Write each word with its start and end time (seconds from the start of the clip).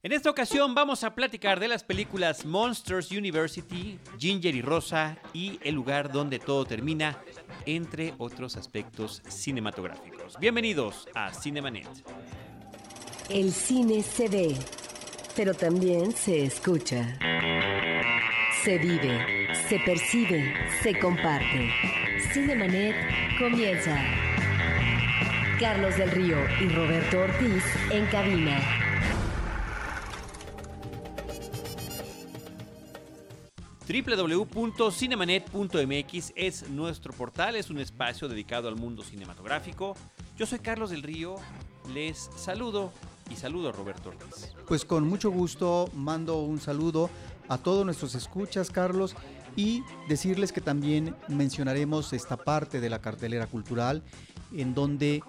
En 0.00 0.12
esta 0.12 0.30
ocasión 0.30 0.76
vamos 0.76 1.02
a 1.02 1.16
platicar 1.16 1.58
de 1.58 1.66
las 1.66 1.82
películas 1.82 2.44
Monsters 2.44 3.10
University, 3.10 3.98
Ginger 4.16 4.54
y 4.54 4.62
Rosa 4.62 5.18
y 5.32 5.58
El 5.60 5.74
lugar 5.74 6.12
donde 6.12 6.38
todo 6.38 6.64
termina, 6.64 7.18
entre 7.66 8.14
otros 8.18 8.56
aspectos 8.56 9.22
cinematográficos. 9.28 10.38
Bienvenidos 10.38 11.08
a 11.16 11.34
Cinemanet. 11.34 11.88
El 13.28 13.50
cine 13.50 14.04
se 14.04 14.28
ve, 14.28 14.56
pero 15.34 15.52
también 15.52 16.12
se 16.12 16.44
escucha. 16.44 17.18
Se 18.62 18.78
vive, 18.78 19.48
se 19.68 19.80
percibe, 19.80 20.54
se 20.80 20.96
comparte. 20.96 21.72
Cinemanet 22.32 22.94
comienza. 23.40 24.00
Carlos 25.58 25.96
del 25.96 26.12
Río 26.12 26.36
y 26.60 26.68
Roberto 26.68 27.18
Ortiz 27.18 27.64
en 27.90 28.06
cabina. 28.06 28.87
www.cinemanet.mx 33.88 36.32
es 36.36 36.68
nuestro 36.68 37.14
portal, 37.14 37.56
es 37.56 37.70
un 37.70 37.78
espacio 37.78 38.28
dedicado 38.28 38.68
al 38.68 38.76
mundo 38.76 39.02
cinematográfico. 39.02 39.96
Yo 40.36 40.44
soy 40.44 40.58
Carlos 40.58 40.90
del 40.90 41.02
Río, 41.02 41.36
les 41.94 42.28
saludo 42.36 42.92
y 43.30 43.36
saludo 43.36 43.70
a 43.70 43.72
Roberto 43.72 44.10
Ortiz. 44.10 44.52
Pues 44.66 44.84
con 44.84 45.08
mucho 45.08 45.30
gusto 45.30 45.88
mando 45.94 46.42
un 46.42 46.60
saludo 46.60 47.08
a 47.48 47.56
todos 47.56 47.86
nuestros 47.86 48.14
escuchas, 48.14 48.70
Carlos, 48.70 49.16
y 49.56 49.82
decirles 50.06 50.52
que 50.52 50.60
también 50.60 51.16
mencionaremos 51.28 52.12
esta 52.12 52.36
parte 52.36 52.80
de 52.80 52.90
la 52.90 53.00
cartelera 53.00 53.46
cultural 53.46 54.02
en 54.52 54.74
donde 54.74 55.22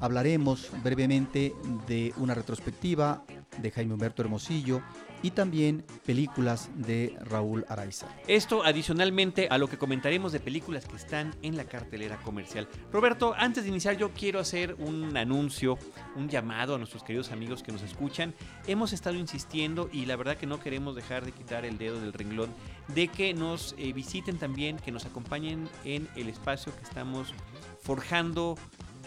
hablaremos 0.00 0.70
brevemente 0.82 1.54
de 1.86 2.12
una 2.16 2.34
retrospectiva 2.34 3.24
de 3.60 3.70
Jaime 3.70 3.94
Humberto 3.94 4.22
Hermosillo 4.22 4.82
y 5.22 5.32
también 5.32 5.84
películas 6.06 6.70
de 6.76 7.16
Raúl 7.20 7.64
Araiza. 7.68 8.06
Esto 8.28 8.62
adicionalmente 8.64 9.48
a 9.50 9.58
lo 9.58 9.66
que 9.66 9.76
comentaremos 9.76 10.32
de 10.32 10.40
películas 10.40 10.86
que 10.86 10.96
están 10.96 11.34
en 11.42 11.56
la 11.56 11.64
cartelera 11.64 12.18
comercial. 12.18 12.68
Roberto, 12.92 13.34
antes 13.36 13.64
de 13.64 13.70
iniciar 13.70 13.96
yo 13.96 14.12
quiero 14.12 14.38
hacer 14.38 14.76
un 14.78 15.16
anuncio, 15.16 15.78
un 16.14 16.28
llamado 16.28 16.76
a 16.76 16.78
nuestros 16.78 17.02
queridos 17.02 17.32
amigos 17.32 17.62
que 17.62 17.72
nos 17.72 17.82
escuchan. 17.82 18.34
Hemos 18.66 18.92
estado 18.92 19.16
insistiendo 19.16 19.88
y 19.92 20.06
la 20.06 20.16
verdad 20.16 20.36
que 20.36 20.46
no 20.46 20.60
queremos 20.60 20.94
dejar 20.94 21.24
de 21.24 21.32
quitar 21.32 21.64
el 21.64 21.78
dedo 21.78 22.00
del 22.00 22.12
renglón 22.12 22.50
de 22.94 23.08
que 23.08 23.34
nos 23.34 23.74
eh, 23.76 23.92
visiten 23.92 24.38
también, 24.38 24.76
que 24.76 24.92
nos 24.92 25.04
acompañen 25.04 25.68
en 25.84 26.08
el 26.16 26.28
espacio 26.28 26.74
que 26.76 26.84
estamos 26.84 27.34
forjando 27.80 28.56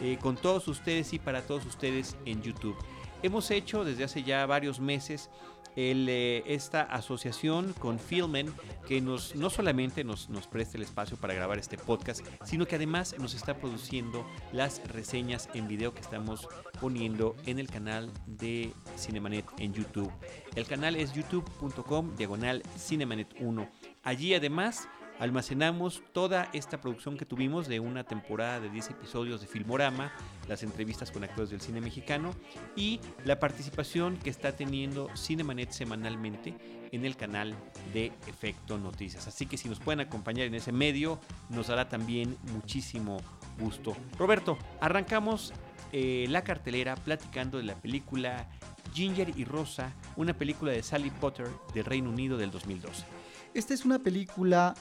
eh, 0.02 0.18
con 0.20 0.36
todos 0.36 0.68
ustedes 0.68 1.14
y 1.14 1.20
para 1.20 1.42
todos 1.42 1.66
ustedes 1.66 2.16
en 2.26 2.42
YouTube. 2.42 2.76
Hemos 3.24 3.52
hecho 3.52 3.84
desde 3.84 4.04
hace 4.04 4.24
ya 4.24 4.46
varios 4.46 4.80
meses 4.80 5.30
eh, 5.78 6.44
esta 6.48 6.82
asociación 6.82 7.72
con 7.80 7.98
Filmen 7.98 8.54
que 8.88 9.00
nos, 9.00 9.36
no 9.36 9.50
solamente 9.50 10.04
nos, 10.04 10.30
nos 10.30 10.46
presta 10.46 10.78
el 10.78 10.84
espacio 10.84 11.16
para 11.16 11.34
grabar 11.34 11.60
este 11.60 11.78
podcast, 11.78 12.26
sino 12.44 12.66
que 12.66 12.76
además 12.76 13.16
nos 13.20 13.34
está 13.34 13.56
produciendo 13.56 14.26
las 14.52 14.86
reseñas 14.90 15.48
en 15.54 15.70
video 15.70 15.94
que 15.94 16.02
estamos 16.02 16.50
poniendo 16.82 17.38
en 17.46 17.58
el 17.58 17.70
canal 17.70 18.12
de 18.26 18.74
Cinemanet 18.98 19.46
en 19.60 19.74
YouTube. 19.74 20.12
El 20.56 20.66
canal 20.66 20.98
es 20.98 21.14
youtube.com 21.14 22.16
diagonal 22.18 22.64
Cinemanet 22.78 23.34
1. 23.40 23.70
Allí 24.04 24.34
además 24.34 24.90
almacenamos 25.22 26.02
toda 26.14 26.50
esta 26.52 26.82
producción 26.82 27.16
que 27.16 27.26
tuvimos 27.26 27.68
de 27.68 27.80
una 27.80 28.04
temporada 28.04 28.60
de 28.60 28.72
10 28.72 28.90
episodios 28.90 29.40
de 29.40 29.46
Filmorama, 29.46 30.12
las 30.50 30.64
entrevistas 30.64 31.12
con 31.12 31.24
actores 31.24 31.52
del 31.52 31.62
cine 31.62 31.80
mexicano 31.80 32.32
y 32.76 33.00
la 33.24 33.40
participación 33.40 34.18
que 34.18 34.32
está 34.32 34.56
teniendo 34.56 35.16
Cinemanet 35.16 35.74
semanalmente 35.74 36.56
en 36.92 37.06
el 37.06 37.16
canal 37.18 37.56
de 37.94 38.08
Efecto 38.26 38.80
Noticias. 38.80 39.28
Así 39.28 39.46
que 39.46 39.58
si 39.58 39.70
nos 39.70 39.80
pueden 39.80 40.00
acompañar 40.00 40.48
en 40.48 40.56
ese 40.56 40.72
medio, 40.72 41.20
nos 41.50 41.68
dará 41.68 41.88
también 41.88 42.36
muchísimo 42.52 43.22
gusto. 43.60 43.96
Roberto, 44.18 44.58
arrancamos 44.80 45.54
eh, 45.92 46.26
la 46.30 46.44
cartelera 46.44 46.96
platicando 46.96 47.60
de 47.60 47.66
la 47.66 47.76
película 47.76 48.50
Ginger 48.92 49.32
y 49.38 49.46
Rosa, 49.46 49.94
una 50.16 50.34
película 50.34 50.72
de 50.72 50.82
Sally 50.82 51.12
Potter 51.12 51.48
del 51.76 51.86
Reino 51.86 52.10
Unido 52.10 52.38
del 52.38 52.50
2012. 52.50 53.06
Esta 53.54 53.74
es 53.76 53.86
una 53.86 54.00
película 54.00 54.74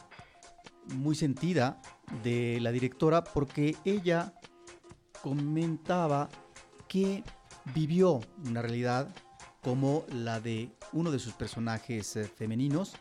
muy 0.95 1.15
sentida 1.15 1.81
de 2.23 2.59
la 2.61 2.73
directora 2.73 3.25
porque 3.25 3.77
ella 3.85 4.35
comentaba 5.23 6.29
que 6.89 7.23
vivió 7.75 8.21
una 8.47 8.63
realidad 8.63 9.09
como 9.63 10.05
la 10.09 10.41
de 10.41 10.71
uno 10.93 11.11
de 11.11 11.19
sus 11.19 11.35
personajes 11.35 12.17
eh, 12.17 12.25
femeninos. 12.25 12.95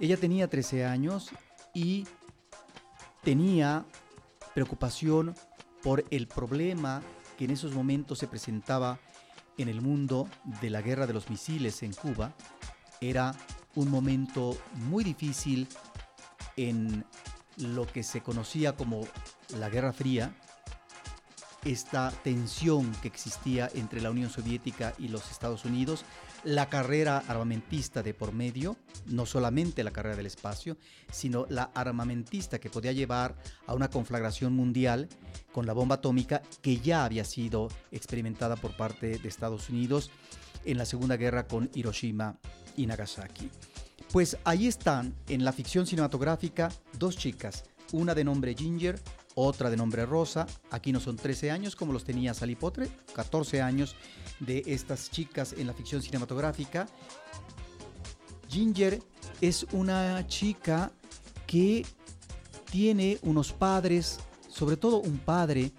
Ella 0.00 0.16
tenía 0.16 0.48
13 0.48 0.84
años 0.84 1.30
y 1.72 2.06
tenía 3.22 3.84
preocupación 4.54 5.34
por 5.82 6.04
el 6.10 6.26
problema 6.28 7.02
que 7.38 7.46
en 7.46 7.50
esos 7.50 7.72
momentos 7.72 8.18
se 8.18 8.28
presentaba 8.28 8.98
en 9.58 9.68
el 9.68 9.80
mundo 9.80 10.28
de 10.60 10.70
la 10.70 10.82
guerra 10.82 11.06
de 11.06 11.14
los 11.14 11.30
misiles 11.30 11.82
en 11.82 11.92
Cuba. 11.92 12.34
Era 13.00 13.34
un 13.74 13.90
momento 13.90 14.56
muy 14.74 15.04
difícil 15.04 15.68
en 16.56 17.04
lo 17.56 17.86
que 17.86 18.02
se 18.02 18.20
conocía 18.20 18.74
como 18.74 19.06
la 19.58 19.68
Guerra 19.68 19.92
Fría, 19.92 20.34
esta 21.64 22.12
tensión 22.22 22.92
que 23.00 23.08
existía 23.08 23.70
entre 23.74 24.00
la 24.00 24.10
Unión 24.10 24.30
Soviética 24.30 24.94
y 24.98 25.08
los 25.08 25.30
Estados 25.30 25.64
Unidos, 25.64 26.04
la 26.44 26.68
carrera 26.68 27.24
armamentista 27.26 28.02
de 28.02 28.12
por 28.12 28.32
medio, 28.32 28.76
no 29.06 29.24
solamente 29.24 29.82
la 29.82 29.90
carrera 29.90 30.16
del 30.16 30.26
espacio, 30.26 30.76
sino 31.10 31.46
la 31.48 31.70
armamentista 31.74 32.58
que 32.58 32.68
podía 32.68 32.92
llevar 32.92 33.36
a 33.66 33.74
una 33.74 33.88
conflagración 33.88 34.52
mundial 34.54 35.08
con 35.52 35.64
la 35.64 35.72
bomba 35.72 35.96
atómica 35.96 36.42
que 36.60 36.78
ya 36.78 37.04
había 37.04 37.24
sido 37.24 37.68
experimentada 37.90 38.56
por 38.56 38.76
parte 38.76 39.18
de 39.18 39.28
Estados 39.28 39.70
Unidos 39.70 40.10
en 40.66 40.76
la 40.76 40.84
Segunda 40.84 41.16
Guerra 41.16 41.46
con 41.46 41.70
Hiroshima 41.74 42.36
y 42.76 42.86
Nagasaki. 42.86 43.50
Pues 44.14 44.38
ahí 44.44 44.68
están, 44.68 45.12
en 45.26 45.44
la 45.44 45.52
ficción 45.52 45.88
cinematográfica, 45.88 46.70
dos 47.00 47.16
chicas, 47.16 47.64
una 47.90 48.14
de 48.14 48.22
nombre 48.22 48.54
Ginger, 48.54 49.02
otra 49.34 49.70
de 49.70 49.76
nombre 49.76 50.06
Rosa. 50.06 50.46
Aquí 50.70 50.92
no 50.92 51.00
son 51.00 51.16
13 51.16 51.50
años 51.50 51.74
como 51.74 51.92
los 51.92 52.04
tenía 52.04 52.32
Sally 52.32 52.54
Potter, 52.54 52.88
14 53.12 53.60
años 53.60 53.96
de 54.38 54.62
estas 54.66 55.10
chicas 55.10 55.52
en 55.58 55.66
la 55.66 55.72
ficción 55.72 56.00
cinematográfica. 56.00 56.86
Ginger 58.48 59.02
es 59.40 59.66
una 59.72 60.24
chica 60.28 60.92
que 61.44 61.84
tiene 62.70 63.18
unos 63.22 63.52
padres, 63.52 64.20
sobre 64.48 64.76
todo 64.76 64.98
un 64.98 65.18
padre 65.18 65.72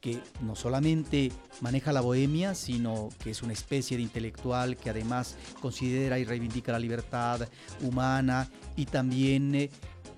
que 0.00 0.20
no 0.40 0.56
solamente 0.56 1.30
maneja 1.60 1.92
la 1.92 2.00
bohemia, 2.00 2.54
sino 2.54 3.08
que 3.22 3.30
es 3.30 3.42
una 3.42 3.52
especie 3.52 3.96
de 3.96 4.02
intelectual 4.02 4.76
que 4.76 4.90
además 4.90 5.36
considera 5.60 6.18
y 6.18 6.24
reivindica 6.24 6.72
la 6.72 6.78
libertad 6.78 7.48
humana 7.82 8.48
y 8.76 8.86
también 8.86 9.54
eh, 9.54 9.70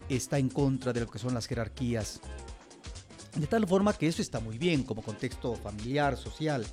está 0.09 0.39
en 0.39 0.49
contra 0.49 0.93
de 0.93 1.01
lo 1.01 1.09
que 1.09 1.19
son 1.19 1.35
las 1.35 1.47
jerarquías. 1.47 2.21
De 3.35 3.47
tal 3.47 3.67
forma 3.67 3.93
que 3.93 4.09
eso 4.09 4.23
está 4.23 4.41
muy 4.41 4.59
bien 4.59 4.83
como 4.83 5.03
contexto 5.03 5.55
familiar, 5.55 6.17
social. 6.17 6.67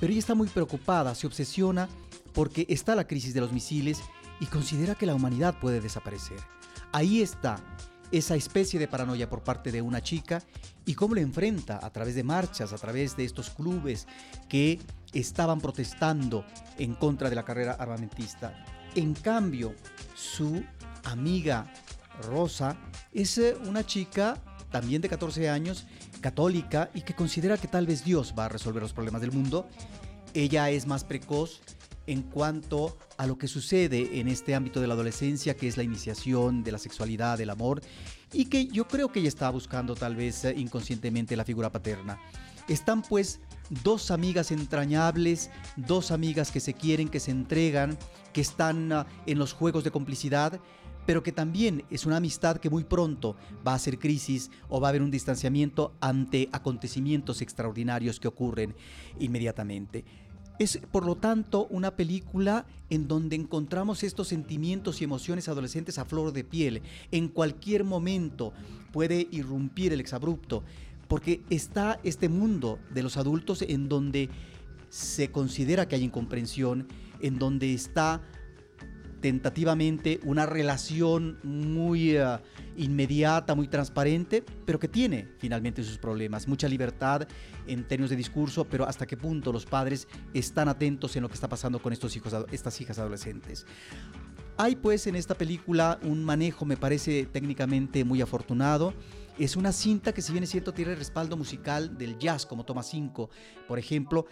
Pero 0.00 0.10
ella 0.10 0.20
está 0.20 0.34
muy 0.34 0.48
preocupada, 0.48 1.14
se 1.14 1.26
obsesiona 1.26 1.88
porque 2.32 2.66
está 2.68 2.94
la 2.94 3.06
crisis 3.06 3.34
de 3.34 3.40
los 3.40 3.52
misiles 3.52 4.00
y 4.40 4.46
considera 4.46 4.94
que 4.94 5.06
la 5.06 5.14
humanidad 5.14 5.58
puede 5.60 5.80
desaparecer. 5.80 6.38
Ahí 6.92 7.20
está 7.20 7.62
esa 8.12 8.36
especie 8.36 8.78
de 8.78 8.88
paranoia 8.88 9.28
por 9.28 9.42
parte 9.42 9.72
de 9.72 9.82
una 9.82 10.02
chica 10.02 10.42
y 10.84 10.94
cómo 10.94 11.14
lo 11.14 11.20
enfrenta 11.20 11.80
a 11.82 11.90
través 11.90 12.14
de 12.14 12.22
marchas, 12.22 12.72
a 12.72 12.78
través 12.78 13.16
de 13.16 13.24
estos 13.24 13.50
clubes 13.50 14.06
que 14.48 14.78
estaban 15.12 15.60
protestando 15.60 16.44
en 16.78 16.94
contra 16.94 17.30
de 17.30 17.36
la 17.36 17.44
carrera 17.44 17.72
armamentista. 17.72 18.64
En 18.94 19.14
cambio, 19.14 19.74
su 20.14 20.62
amiga 21.04 21.72
Rosa 22.22 22.76
es 23.12 23.38
eh, 23.38 23.56
una 23.66 23.84
chica 23.84 24.36
también 24.70 25.02
de 25.02 25.08
14 25.08 25.48
años, 25.48 25.86
católica 26.20 26.90
y 26.94 27.02
que 27.02 27.14
considera 27.14 27.58
que 27.58 27.68
tal 27.68 27.86
vez 27.86 28.04
Dios 28.04 28.34
va 28.38 28.46
a 28.46 28.48
resolver 28.48 28.82
los 28.82 28.92
problemas 28.92 29.20
del 29.20 29.32
mundo. 29.32 29.68
Ella 30.34 30.70
es 30.70 30.86
más 30.86 31.04
precoz 31.04 31.60
en 32.06 32.22
cuanto 32.22 32.96
a 33.16 33.26
lo 33.26 33.38
que 33.38 33.48
sucede 33.48 34.20
en 34.20 34.28
este 34.28 34.54
ámbito 34.54 34.80
de 34.80 34.86
la 34.86 34.94
adolescencia, 34.94 35.56
que 35.56 35.68
es 35.68 35.76
la 35.76 35.82
iniciación 35.82 36.64
de 36.64 36.72
la 36.72 36.78
sexualidad, 36.78 37.38
del 37.38 37.50
amor, 37.50 37.82
y 38.32 38.46
que 38.46 38.66
yo 38.66 38.88
creo 38.88 39.12
que 39.12 39.20
ella 39.20 39.28
está 39.28 39.50
buscando 39.50 39.94
tal 39.94 40.16
vez 40.16 40.44
eh, 40.44 40.54
inconscientemente 40.56 41.36
la 41.36 41.44
figura 41.44 41.70
paterna. 41.70 42.18
Están 42.68 43.02
pues 43.02 43.40
dos 43.82 44.10
amigas 44.10 44.50
entrañables, 44.50 45.50
dos 45.76 46.10
amigas 46.10 46.50
que 46.50 46.60
se 46.60 46.74
quieren, 46.74 47.08
que 47.08 47.20
se 47.20 47.30
entregan, 47.30 47.98
que 48.32 48.40
están 48.40 48.92
ah, 48.92 49.06
en 49.26 49.38
los 49.38 49.52
juegos 49.52 49.84
de 49.84 49.90
complicidad, 49.90 50.60
pero 51.06 51.22
que 51.22 51.32
también 51.32 51.84
es 51.90 52.06
una 52.06 52.18
amistad 52.18 52.58
que 52.58 52.70
muy 52.70 52.84
pronto 52.84 53.36
va 53.66 53.74
a 53.74 53.78
ser 53.78 53.98
crisis 53.98 54.50
o 54.68 54.80
va 54.80 54.88
a 54.88 54.90
haber 54.90 55.02
un 55.02 55.10
distanciamiento 55.10 55.92
ante 56.00 56.48
acontecimientos 56.52 57.42
extraordinarios 57.42 58.20
que 58.20 58.28
ocurren 58.28 58.74
inmediatamente. 59.18 60.04
Es, 60.62 60.78
por 60.92 61.04
lo 61.04 61.16
tanto, 61.16 61.66
una 61.70 61.96
película 61.96 62.66
en 62.88 63.08
donde 63.08 63.34
encontramos 63.34 64.04
estos 64.04 64.28
sentimientos 64.28 65.00
y 65.00 65.04
emociones 65.04 65.48
adolescentes 65.48 65.98
a 65.98 66.04
flor 66.04 66.32
de 66.32 66.44
piel. 66.44 66.82
En 67.10 67.26
cualquier 67.26 67.82
momento 67.82 68.52
puede 68.92 69.26
irrumpir 69.32 69.92
el 69.92 69.98
exabrupto, 69.98 70.62
porque 71.08 71.40
está 71.50 71.98
este 72.04 72.28
mundo 72.28 72.78
de 72.94 73.02
los 73.02 73.16
adultos 73.16 73.62
en 73.62 73.88
donde 73.88 74.30
se 74.88 75.32
considera 75.32 75.88
que 75.88 75.96
hay 75.96 76.04
incomprensión, 76.04 76.86
en 77.20 77.40
donde 77.40 77.74
está 77.74 78.22
tentativamente 79.22 80.20
una 80.24 80.44
relación 80.44 81.38
muy 81.44 82.18
uh, 82.18 82.40
inmediata, 82.76 83.54
muy 83.54 83.68
transparente, 83.68 84.44
pero 84.66 84.78
que 84.80 84.88
tiene 84.88 85.28
finalmente 85.38 85.82
sus 85.84 85.96
problemas. 85.96 86.48
Mucha 86.48 86.68
libertad 86.68 87.26
en 87.66 87.86
términos 87.86 88.10
de 88.10 88.16
discurso, 88.16 88.64
pero 88.64 88.86
hasta 88.86 89.06
qué 89.06 89.16
punto 89.16 89.52
los 89.52 89.64
padres 89.64 90.08
están 90.34 90.68
atentos 90.68 91.14
en 91.16 91.22
lo 91.22 91.28
que 91.28 91.36
está 91.36 91.48
pasando 91.48 91.80
con 91.80 91.92
estos 91.92 92.14
hijos, 92.16 92.34
estas 92.50 92.78
hijas 92.80 92.98
adolescentes. 92.98 93.64
Hay 94.58 94.76
pues 94.76 95.06
en 95.06 95.14
esta 95.14 95.34
película 95.34 95.98
un 96.02 96.24
manejo, 96.24 96.66
me 96.66 96.76
parece 96.76 97.24
técnicamente 97.26 98.04
muy 98.04 98.20
afortunado. 98.20 98.92
Es 99.38 99.56
una 99.56 99.72
cinta 99.72 100.12
que 100.12 100.20
si 100.20 100.32
bien 100.32 100.44
es 100.44 100.50
cierto 100.50 100.74
tiene 100.74 100.94
respaldo 100.94 101.36
musical 101.36 101.96
del 101.96 102.18
jazz, 102.18 102.44
como 102.44 102.64
Toma 102.64 102.82
5, 102.82 103.30
por 103.66 103.78
ejemplo, 103.78 104.26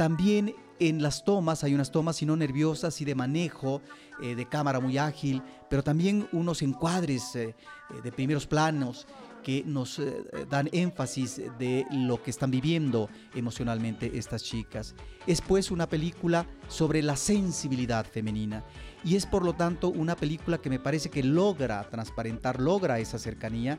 también 0.00 0.54
en 0.78 1.02
las 1.02 1.24
tomas 1.24 1.62
hay 1.62 1.74
unas 1.74 1.90
tomas, 1.90 2.16
si 2.16 2.24
no 2.24 2.34
nerviosas, 2.34 2.98
y 3.02 3.04
de 3.04 3.14
manejo, 3.14 3.82
eh, 4.22 4.34
de 4.34 4.48
cámara 4.48 4.80
muy 4.80 4.96
ágil, 4.96 5.42
pero 5.68 5.84
también 5.84 6.26
unos 6.32 6.62
encuadres 6.62 7.36
eh, 7.36 7.48
eh, 7.50 7.54
de 8.02 8.10
primeros 8.10 8.46
planos 8.46 9.06
que 9.42 9.62
nos 9.66 10.00
dan 10.48 10.70
énfasis 10.72 11.42
de 11.58 11.84
lo 11.90 12.22
que 12.22 12.30
están 12.30 12.50
viviendo 12.50 13.10
emocionalmente 13.34 14.10
estas 14.16 14.42
chicas. 14.42 14.94
Es 15.26 15.42
pues 15.42 15.70
una 15.70 15.86
película 15.86 16.46
sobre 16.68 17.02
la 17.02 17.16
sensibilidad 17.16 18.06
femenina 18.06 18.64
y 19.04 19.16
es 19.16 19.26
por 19.26 19.42
lo 19.42 19.54
tanto 19.54 19.88
una 19.88 20.16
película 20.16 20.58
que 20.58 20.70
me 20.70 20.78
parece 20.78 21.10
que 21.10 21.22
logra 21.22 21.88
transparentar, 21.90 22.58
logra 22.58 22.98
esa 22.98 23.18
cercanía 23.18 23.78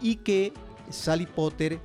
y 0.00 0.16
que 0.16 0.52
Sally 0.90 1.26
Potter 1.26 1.80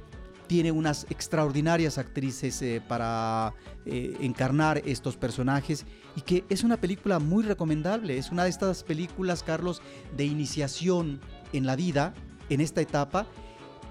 tiene 0.52 0.74
unas 0.74 1.08
extraordinarias 1.10 1.98
actrices 1.98 2.62
eh, 2.62 2.82
para 2.86 3.54
eh, 3.86 4.18
encarnar 4.20 4.82
estos 4.84 5.16
personajes 5.16 5.86
y 6.18 6.24
que 6.24 6.44
es 6.50 6.66
una 6.66 6.76
película 6.76 7.20
muy 7.20 7.42
recomendable. 7.46 8.18
Es 8.18 8.32
una 8.32 8.44
de 8.44 8.50
estas 8.50 8.84
películas, 8.84 9.44
Carlos, 9.44 9.82
de 10.18 10.26
iniciación 10.26 11.22
en 11.54 11.66
la 11.66 11.78
vida, 11.78 12.14
en 12.50 12.60
esta 12.60 12.82
etapa, 12.82 13.28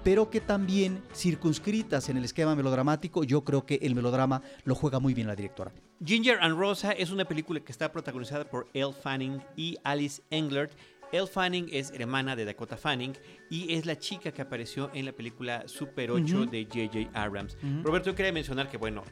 pero 0.03 0.29
que 0.29 0.39
también 0.39 1.01
circunscritas 1.15 2.09
en 2.09 2.17
el 2.17 2.25
esquema 2.25 2.55
melodramático, 2.55 3.23
yo 3.23 3.43
creo 3.43 3.65
que 3.65 3.79
el 3.81 3.95
melodrama 3.95 4.43
lo 4.63 4.75
juega 4.75 4.99
muy 4.99 5.15
bien 5.15 5.25
la 5.25 5.35
directora. 5.35 5.73
Ginger 6.05 6.37
and 6.41 6.59
Rosa 6.59 6.91
es 6.91 7.09
una 7.09 7.25
película 7.25 7.59
que 7.61 7.71
está 7.71 7.91
protagonizada 7.91 8.47
por 8.47 8.67
Elle 8.75 8.93
Fanning 8.93 9.41
y 9.55 9.79
Alice 9.83 10.21
Englert 10.29 10.73
Elle 11.11 11.27
Fanning 11.27 11.67
es 11.71 11.91
hermana 11.91 12.35
de 12.35 12.45
Dakota 12.45 12.77
Fanning 12.77 13.13
y 13.49 13.73
es 13.73 13.85
la 13.85 13.97
chica 13.97 14.31
que 14.31 14.41
apareció 14.41 14.89
en 14.93 15.05
la 15.05 15.11
película 15.11 15.67
Super 15.67 16.11
8 16.11 16.45
de 16.45 16.65
J.J. 16.65 17.09
Abrams. 17.13 17.57
Roberto, 17.83 18.11
yo 18.11 18.15
quería 18.15 18.31
mencionar 18.31 18.69
que, 18.69 18.77
bueno, 18.77 19.03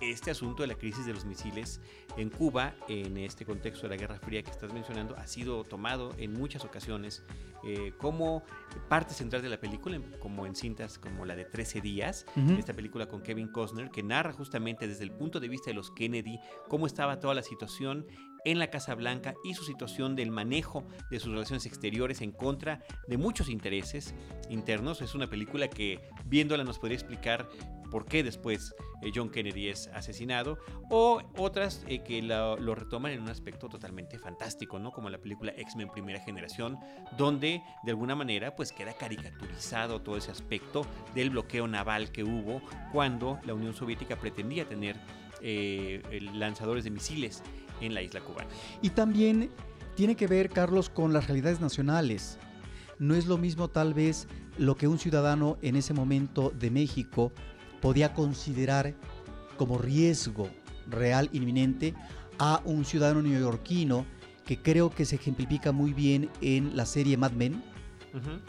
este 0.00 0.30
asunto 0.30 0.62
de 0.62 0.66
la 0.66 0.74
crisis 0.74 1.06
de 1.06 1.14
los 1.14 1.24
misiles 1.24 1.80
en 2.16 2.30
Cuba, 2.30 2.74
en 2.88 3.16
este 3.16 3.44
contexto 3.44 3.88
de 3.88 3.90
la 3.90 3.96
Guerra 3.96 4.18
Fría 4.18 4.42
que 4.42 4.50
estás 4.50 4.72
mencionando, 4.72 5.16
ha 5.16 5.26
sido 5.26 5.64
tomado 5.64 6.12
en 6.18 6.32
muchas 6.34 6.64
ocasiones 6.64 7.24
eh, 7.64 7.92
como 7.96 8.42
parte 8.88 9.14
central 9.14 9.42
de 9.42 9.48
la 9.48 9.58
película, 9.58 10.00
como 10.20 10.46
en 10.46 10.54
cintas 10.54 10.98
como 10.98 11.24
la 11.24 11.34
de 11.34 11.44
13 11.44 11.80
días, 11.80 12.26
esta 12.58 12.74
película 12.74 13.06
con 13.06 13.22
Kevin 13.22 13.48
Costner, 13.48 13.90
que 13.90 14.02
narra 14.02 14.32
justamente 14.32 14.86
desde 14.86 15.04
el 15.04 15.12
punto 15.12 15.40
de 15.40 15.48
vista 15.48 15.70
de 15.70 15.74
los 15.74 15.90
Kennedy 15.90 16.38
cómo 16.68 16.86
estaba 16.86 17.18
toda 17.18 17.34
la 17.34 17.42
situación 17.42 18.06
en 18.46 18.60
la 18.60 18.70
Casa 18.70 18.94
Blanca 18.94 19.34
y 19.44 19.54
su 19.54 19.64
situación 19.64 20.14
del 20.14 20.30
manejo 20.30 20.86
de 21.10 21.18
sus 21.18 21.32
relaciones 21.32 21.66
exteriores 21.66 22.20
en 22.20 22.30
contra 22.30 22.80
de 23.08 23.18
muchos 23.18 23.48
intereses 23.48 24.14
internos. 24.48 25.02
Es 25.02 25.14
una 25.16 25.28
película 25.28 25.68
que 25.68 26.00
viéndola 26.24 26.62
nos 26.62 26.78
podría 26.78 26.96
explicar 26.96 27.48
por 27.90 28.06
qué 28.06 28.22
después 28.22 28.74
eh, 29.02 29.10
John 29.14 29.30
Kennedy 29.30 29.68
es 29.68 29.88
asesinado, 29.88 30.58
o 30.90 31.22
otras 31.36 31.84
eh, 31.88 32.02
que 32.02 32.22
lo, 32.22 32.56
retoman 32.74 33.12
en 33.12 33.22
un 33.22 33.30
aspecto 33.30 33.68
totalmente 33.68 34.18
fantástico, 34.18 34.78
¿no? 34.78 34.92
Como 34.92 35.10
la 35.10 35.18
película 35.18 35.52
X-Men 35.56 35.88
Primera 35.90 36.20
Generación, 36.20 36.78
donde 37.16 37.62
de 37.82 37.90
alguna 37.90 38.14
manera 38.14 38.54
pues 38.54 38.72
queda 38.72 38.92
caricaturizado 38.92 40.02
todo 40.02 40.16
ese 40.16 40.30
aspecto 40.30 40.86
del 41.14 41.30
bloqueo 41.30 41.66
naval 41.66 42.12
que 42.12 42.22
hubo 42.22 42.60
cuando 42.92 43.40
la 43.44 43.54
Unión 43.54 43.74
Soviética 43.74 44.16
pretendía 44.16 44.68
tener 44.68 44.96
eh, 45.42 46.02
lanzadores 46.32 46.84
de 46.84 46.90
misiles 46.90 47.42
en 47.80 47.94
la 47.94 48.02
isla 48.02 48.20
cubana. 48.20 48.48
Y 48.82 48.90
también 48.90 49.50
tiene 49.94 50.16
que 50.16 50.26
ver, 50.26 50.50
Carlos, 50.50 50.90
con 50.90 51.12
las 51.12 51.26
realidades 51.26 51.60
nacionales. 51.60 52.38
No 52.98 53.14
es 53.14 53.26
lo 53.26 53.38
mismo 53.38 53.68
tal 53.68 53.94
vez 53.94 54.28
lo 54.58 54.76
que 54.76 54.88
un 54.88 54.98
ciudadano 54.98 55.58
en 55.62 55.76
ese 55.76 55.92
momento 55.94 56.50
de 56.50 56.70
México 56.70 57.32
podía 57.80 58.14
considerar 58.14 58.94
como 59.56 59.78
riesgo 59.78 60.48
real 60.88 61.28
inminente 61.32 61.94
a 62.38 62.60
un 62.64 62.84
ciudadano 62.84 63.22
neoyorquino 63.22 64.06
que 64.44 64.62
creo 64.62 64.90
que 64.90 65.04
se 65.04 65.16
ejemplifica 65.16 65.72
muy 65.72 65.92
bien 65.92 66.30
en 66.40 66.76
la 66.76 66.86
serie 66.86 67.16
Mad 67.16 67.32
Men, 67.32 67.62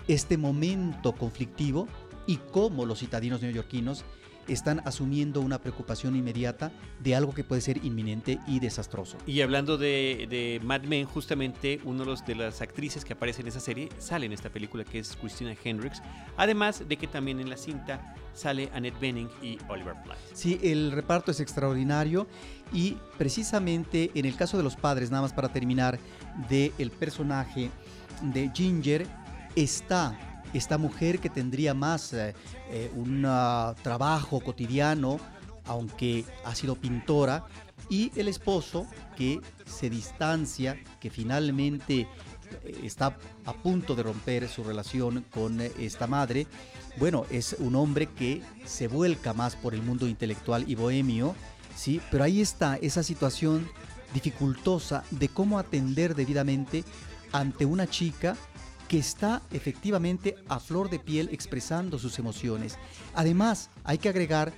este 0.07 0.37
momento 0.37 1.13
conflictivo 1.13 1.87
y 2.25 2.37
cómo 2.37 2.85
los 2.85 2.99
citadinos 2.99 3.41
neoyorquinos 3.41 4.05
están 4.47 4.81
asumiendo 4.85 5.41
una 5.41 5.59
preocupación 5.59 6.15
inmediata 6.15 6.71
de 6.99 7.15
algo 7.15 7.33
que 7.33 7.43
puede 7.43 7.61
ser 7.61 7.83
inminente 7.83 8.39
y 8.47 8.59
desastroso. 8.59 9.17
Y 9.25 9.41
hablando 9.41 9.77
de, 9.77 10.59
Mad 10.63 10.83
Men, 10.83 11.05
justamente 11.05 11.79
uno 11.83 12.05
de, 12.05 12.15
de 12.25 12.35
las 12.35 12.61
actrices 12.61 13.05
que 13.05 13.13
aparece 13.13 13.41
en 13.41 13.47
esa 13.47 13.59
serie 13.59 13.89
sale 13.97 14.25
en 14.25 14.33
esta 14.33 14.49
película 14.49 14.83
que 14.83 14.99
es 14.99 15.15
Christina 15.15 15.55
Hendricks, 15.63 16.01
además 16.37 16.83
de 16.87 16.97
que 16.97 17.07
también 17.07 17.39
en 17.39 17.49
la 17.49 17.57
cinta 17.57 18.15
sale 18.33 18.69
Annette 18.73 18.99
Bening 18.99 19.29
y 19.41 19.57
Oliver 19.67 19.95
Platt. 20.03 20.17
Sí, 20.33 20.59
el 20.61 20.91
reparto 20.91 21.31
es 21.31 21.39
extraordinario 21.39 22.27
y 22.71 22.97
precisamente 23.17 24.11
en 24.13 24.25
el 24.25 24.35
caso 24.35 24.57
de 24.57 24.63
los 24.63 24.75
padres, 24.75 25.09
nada 25.09 25.23
más 25.23 25.33
para 25.33 25.49
terminar, 25.49 25.99
del 26.49 26.71
el 26.77 26.91
personaje 26.91 27.71
de 28.21 28.51
Ginger, 28.53 29.07
está 29.55 30.17
esta 30.53 30.77
mujer 30.77 31.19
que 31.19 31.29
tendría 31.29 31.73
más 31.73 32.13
eh, 32.13 32.33
eh, 32.69 32.91
un 32.95 33.23
ah, 33.25 33.75
trabajo 33.81 34.39
cotidiano, 34.39 35.19
aunque 35.65 36.25
ha 36.45 36.55
sido 36.55 36.75
pintora, 36.75 37.45
y 37.89 38.11
el 38.15 38.27
esposo 38.27 38.87
que 39.15 39.39
se 39.65 39.89
distancia, 39.89 40.77
que 40.99 41.09
finalmente 41.09 42.01
eh, 42.01 42.07
está 42.83 43.17
a 43.45 43.53
punto 43.53 43.95
de 43.95 44.03
romper 44.03 44.47
su 44.47 44.63
relación 44.63 45.25
con 45.29 45.61
esta 45.61 46.07
madre. 46.07 46.47
Bueno, 46.97 47.25
es 47.29 47.55
un 47.59 47.75
hombre 47.75 48.07
que 48.07 48.41
se 48.65 48.87
vuelca 48.87 49.33
más 49.33 49.55
por 49.55 49.73
el 49.73 49.83
mundo 49.83 50.07
intelectual 50.07 50.65
y 50.67 50.75
bohemio, 50.75 51.35
¿sí? 51.75 52.01
Pero 52.09 52.23
ahí 52.23 52.41
está 52.41 52.77
esa 52.77 53.03
situación 53.03 53.69
dificultosa 54.13 55.03
de 55.11 55.29
cómo 55.29 55.59
atender 55.59 56.15
debidamente 56.15 56.83
ante 57.31 57.65
una 57.65 57.87
chica 57.87 58.35
que 58.87 58.97
está 58.97 59.41
efectivamente 59.51 60.35
a 60.47 60.59
flor 60.59 60.89
de 60.89 60.99
piel 60.99 61.29
expresando 61.31 61.99
sus 61.99 62.19
emociones. 62.19 62.77
Además, 63.13 63.69
hay 63.83 63.97
que 63.97 64.09
agregar 64.09 64.53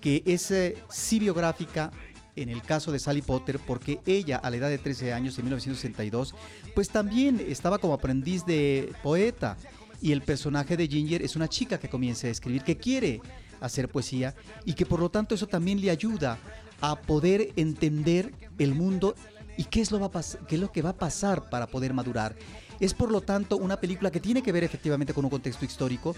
que 0.00 0.22
es 0.26 0.50
eh, 0.50 0.76
sí 0.90 1.18
biográfica 1.18 1.90
en 2.36 2.48
el 2.48 2.62
caso 2.62 2.92
de 2.92 2.98
Sally 2.98 3.22
Potter, 3.22 3.58
porque 3.58 4.00
ella 4.06 4.38
a 4.38 4.50
la 4.50 4.56
edad 4.56 4.68
de 4.68 4.78
13 4.78 5.12
años, 5.12 5.38
en 5.38 5.44
1962, 5.44 6.34
pues 6.74 6.88
también 6.88 7.44
estaba 7.46 7.78
como 7.78 7.94
aprendiz 7.94 8.44
de 8.46 8.92
poeta. 9.02 9.56
Y 10.00 10.12
el 10.12 10.22
personaje 10.22 10.76
de 10.76 10.88
Ginger 10.88 11.22
es 11.22 11.36
una 11.36 11.48
chica 11.48 11.78
que 11.78 11.88
comienza 11.88 12.26
a 12.26 12.30
escribir, 12.30 12.62
que 12.62 12.76
quiere 12.76 13.20
hacer 13.60 13.88
poesía 13.88 14.34
y 14.64 14.74
que 14.74 14.84
por 14.84 14.98
lo 14.98 15.10
tanto 15.10 15.36
eso 15.36 15.46
también 15.46 15.80
le 15.80 15.90
ayuda 15.90 16.38
a 16.80 16.96
poder 16.96 17.52
entender 17.54 18.34
el 18.58 18.74
mundo 18.74 19.14
y 19.56 19.64
qué 19.64 19.80
es 19.80 19.92
lo, 19.92 20.00
va 20.00 20.10
qué 20.48 20.56
es 20.56 20.60
lo 20.60 20.72
que 20.72 20.82
va 20.82 20.90
a 20.90 20.96
pasar 20.96 21.48
para 21.48 21.68
poder 21.68 21.94
madurar. 21.94 22.34
Es 22.82 22.94
por 22.94 23.12
lo 23.12 23.20
tanto 23.20 23.56
una 23.58 23.76
película 23.76 24.10
que 24.10 24.18
tiene 24.18 24.42
que 24.42 24.50
ver 24.50 24.64
efectivamente 24.64 25.14
con 25.14 25.24
un 25.24 25.30
contexto 25.30 25.64
histórico, 25.64 26.16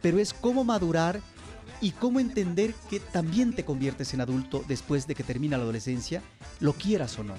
pero 0.00 0.20
es 0.20 0.32
cómo 0.32 0.62
madurar 0.62 1.20
y 1.80 1.90
cómo 1.90 2.20
entender 2.20 2.72
que 2.88 3.00
también 3.00 3.52
te 3.52 3.64
conviertes 3.64 4.14
en 4.14 4.20
adulto 4.20 4.64
después 4.68 5.08
de 5.08 5.16
que 5.16 5.24
termina 5.24 5.56
la 5.56 5.64
adolescencia, 5.64 6.22
lo 6.60 6.72
quieras 6.72 7.18
o 7.18 7.24
no 7.24 7.34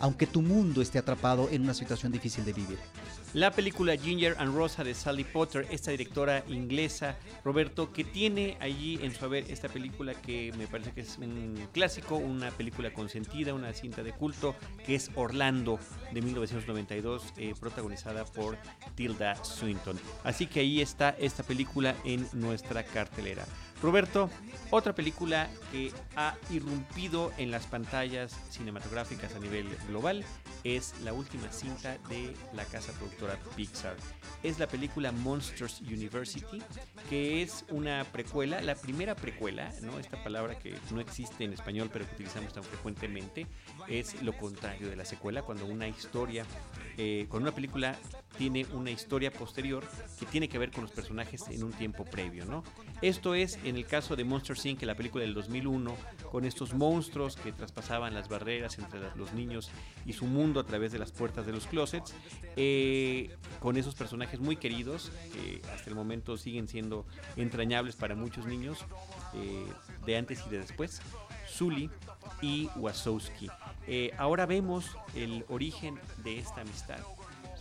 aunque 0.00 0.26
tu 0.26 0.42
mundo 0.42 0.80
esté 0.82 0.98
atrapado 0.98 1.48
en 1.50 1.62
una 1.62 1.74
situación 1.74 2.12
difícil 2.12 2.44
de 2.44 2.52
vivir. 2.52 2.78
La 3.34 3.50
película 3.50 3.94
Ginger 3.94 4.36
and 4.38 4.54
Rosa 4.54 4.82
de 4.82 4.94
Sally 4.94 5.22
Potter, 5.22 5.66
esta 5.70 5.90
directora 5.90 6.42
inglesa, 6.48 7.18
Roberto, 7.44 7.92
que 7.92 8.02
tiene 8.02 8.56
allí 8.58 8.98
en 9.02 9.14
su 9.14 9.22
haber 9.22 9.50
esta 9.50 9.68
película 9.68 10.14
que 10.14 10.50
me 10.56 10.66
parece 10.66 10.92
que 10.92 11.02
es 11.02 11.18
un 11.18 11.68
clásico, 11.72 12.16
una 12.16 12.50
película 12.50 12.90
consentida, 12.94 13.52
una 13.52 13.74
cinta 13.74 14.02
de 14.02 14.12
culto, 14.12 14.56
que 14.86 14.94
es 14.94 15.10
Orlando 15.14 15.78
de 16.10 16.22
1992, 16.22 17.34
eh, 17.36 17.52
protagonizada 17.60 18.24
por 18.24 18.56
Tilda 18.94 19.36
Swinton. 19.44 20.00
Así 20.24 20.46
que 20.46 20.60
ahí 20.60 20.80
está 20.80 21.10
esta 21.10 21.42
película 21.42 21.94
en 22.06 22.26
nuestra 22.32 22.82
cartelera. 22.82 23.44
Roberto, 23.82 24.28
otra 24.70 24.92
película 24.92 25.48
que 25.70 25.92
ha 26.16 26.34
irrumpido 26.50 27.30
en 27.36 27.52
las 27.52 27.66
pantallas 27.66 28.36
cinematográficas 28.50 29.36
a 29.36 29.38
nivel 29.38 29.68
global 29.86 30.24
es 30.64 30.94
la 31.04 31.12
última 31.12 31.52
cinta 31.52 31.96
de 32.08 32.34
la 32.54 32.64
casa 32.64 32.90
productora 32.92 33.17
Pixar. 33.56 33.96
Es 34.42 34.58
la 34.58 34.66
película 34.66 35.10
Monsters 35.10 35.80
University, 35.80 36.62
que 37.08 37.42
es 37.42 37.64
una 37.70 38.04
precuela, 38.12 38.60
la 38.60 38.76
primera 38.76 39.16
precuela, 39.16 39.72
¿no? 39.82 39.98
Esta 39.98 40.22
palabra 40.22 40.58
que 40.58 40.74
no 40.92 41.00
existe 41.00 41.44
en 41.44 41.52
español 41.52 41.90
pero 41.92 42.06
que 42.06 42.14
utilizamos 42.14 42.52
tan 42.52 42.62
frecuentemente, 42.62 43.46
es 43.88 44.22
lo 44.22 44.36
contrario 44.36 44.88
de 44.88 44.96
la 44.96 45.04
secuela, 45.04 45.42
cuando 45.42 45.66
una 45.66 45.88
historia, 45.88 46.44
eh, 46.96 47.26
con 47.28 47.42
una 47.42 47.52
película 47.52 47.96
tiene 48.36 48.66
una 48.72 48.90
historia 48.90 49.32
posterior 49.32 49.84
que 50.18 50.26
tiene 50.26 50.48
que 50.48 50.58
ver 50.58 50.70
con 50.70 50.82
los 50.82 50.90
personajes 50.90 51.48
en 51.48 51.64
un 51.64 51.72
tiempo 51.72 52.04
previo, 52.04 52.44
¿no? 52.44 52.62
Esto 53.00 53.34
es 53.34 53.58
en 53.64 53.76
el 53.76 53.86
caso 53.86 54.16
de 54.16 54.24
Monster 54.24 54.56
Inc., 54.64 54.82
la 54.82 54.94
película 54.94 55.24
del 55.24 55.34
2001, 55.34 55.96
con 56.30 56.44
estos 56.44 56.74
monstruos 56.74 57.36
que 57.36 57.52
traspasaban 57.52 58.14
las 58.14 58.28
barreras 58.28 58.78
entre 58.78 59.00
los 59.16 59.32
niños 59.32 59.70
y 60.04 60.12
su 60.12 60.26
mundo 60.26 60.60
a 60.60 60.64
través 60.64 60.92
de 60.92 60.98
las 60.98 61.12
puertas 61.12 61.46
de 61.46 61.52
los 61.52 61.66
closets, 61.66 62.14
eh, 62.56 63.34
con 63.60 63.76
esos 63.76 63.94
personajes 63.94 64.40
muy 64.40 64.56
queridos 64.56 65.10
que 65.32 65.62
hasta 65.72 65.88
el 65.90 65.96
momento 65.96 66.36
siguen 66.36 66.68
siendo 66.68 67.06
entrañables 67.36 67.96
para 67.96 68.14
muchos 68.14 68.46
niños 68.46 68.84
eh, 69.34 69.66
de 70.06 70.16
antes 70.16 70.42
y 70.46 70.50
de 70.50 70.58
después, 70.58 71.00
Sully 71.48 71.90
y 72.42 72.68
Wasowski. 72.76 73.48
Eh, 73.86 74.12
ahora 74.18 74.46
vemos 74.46 74.96
el 75.14 75.44
origen 75.48 75.98
de 76.22 76.38
esta 76.38 76.60
amistad, 76.60 77.00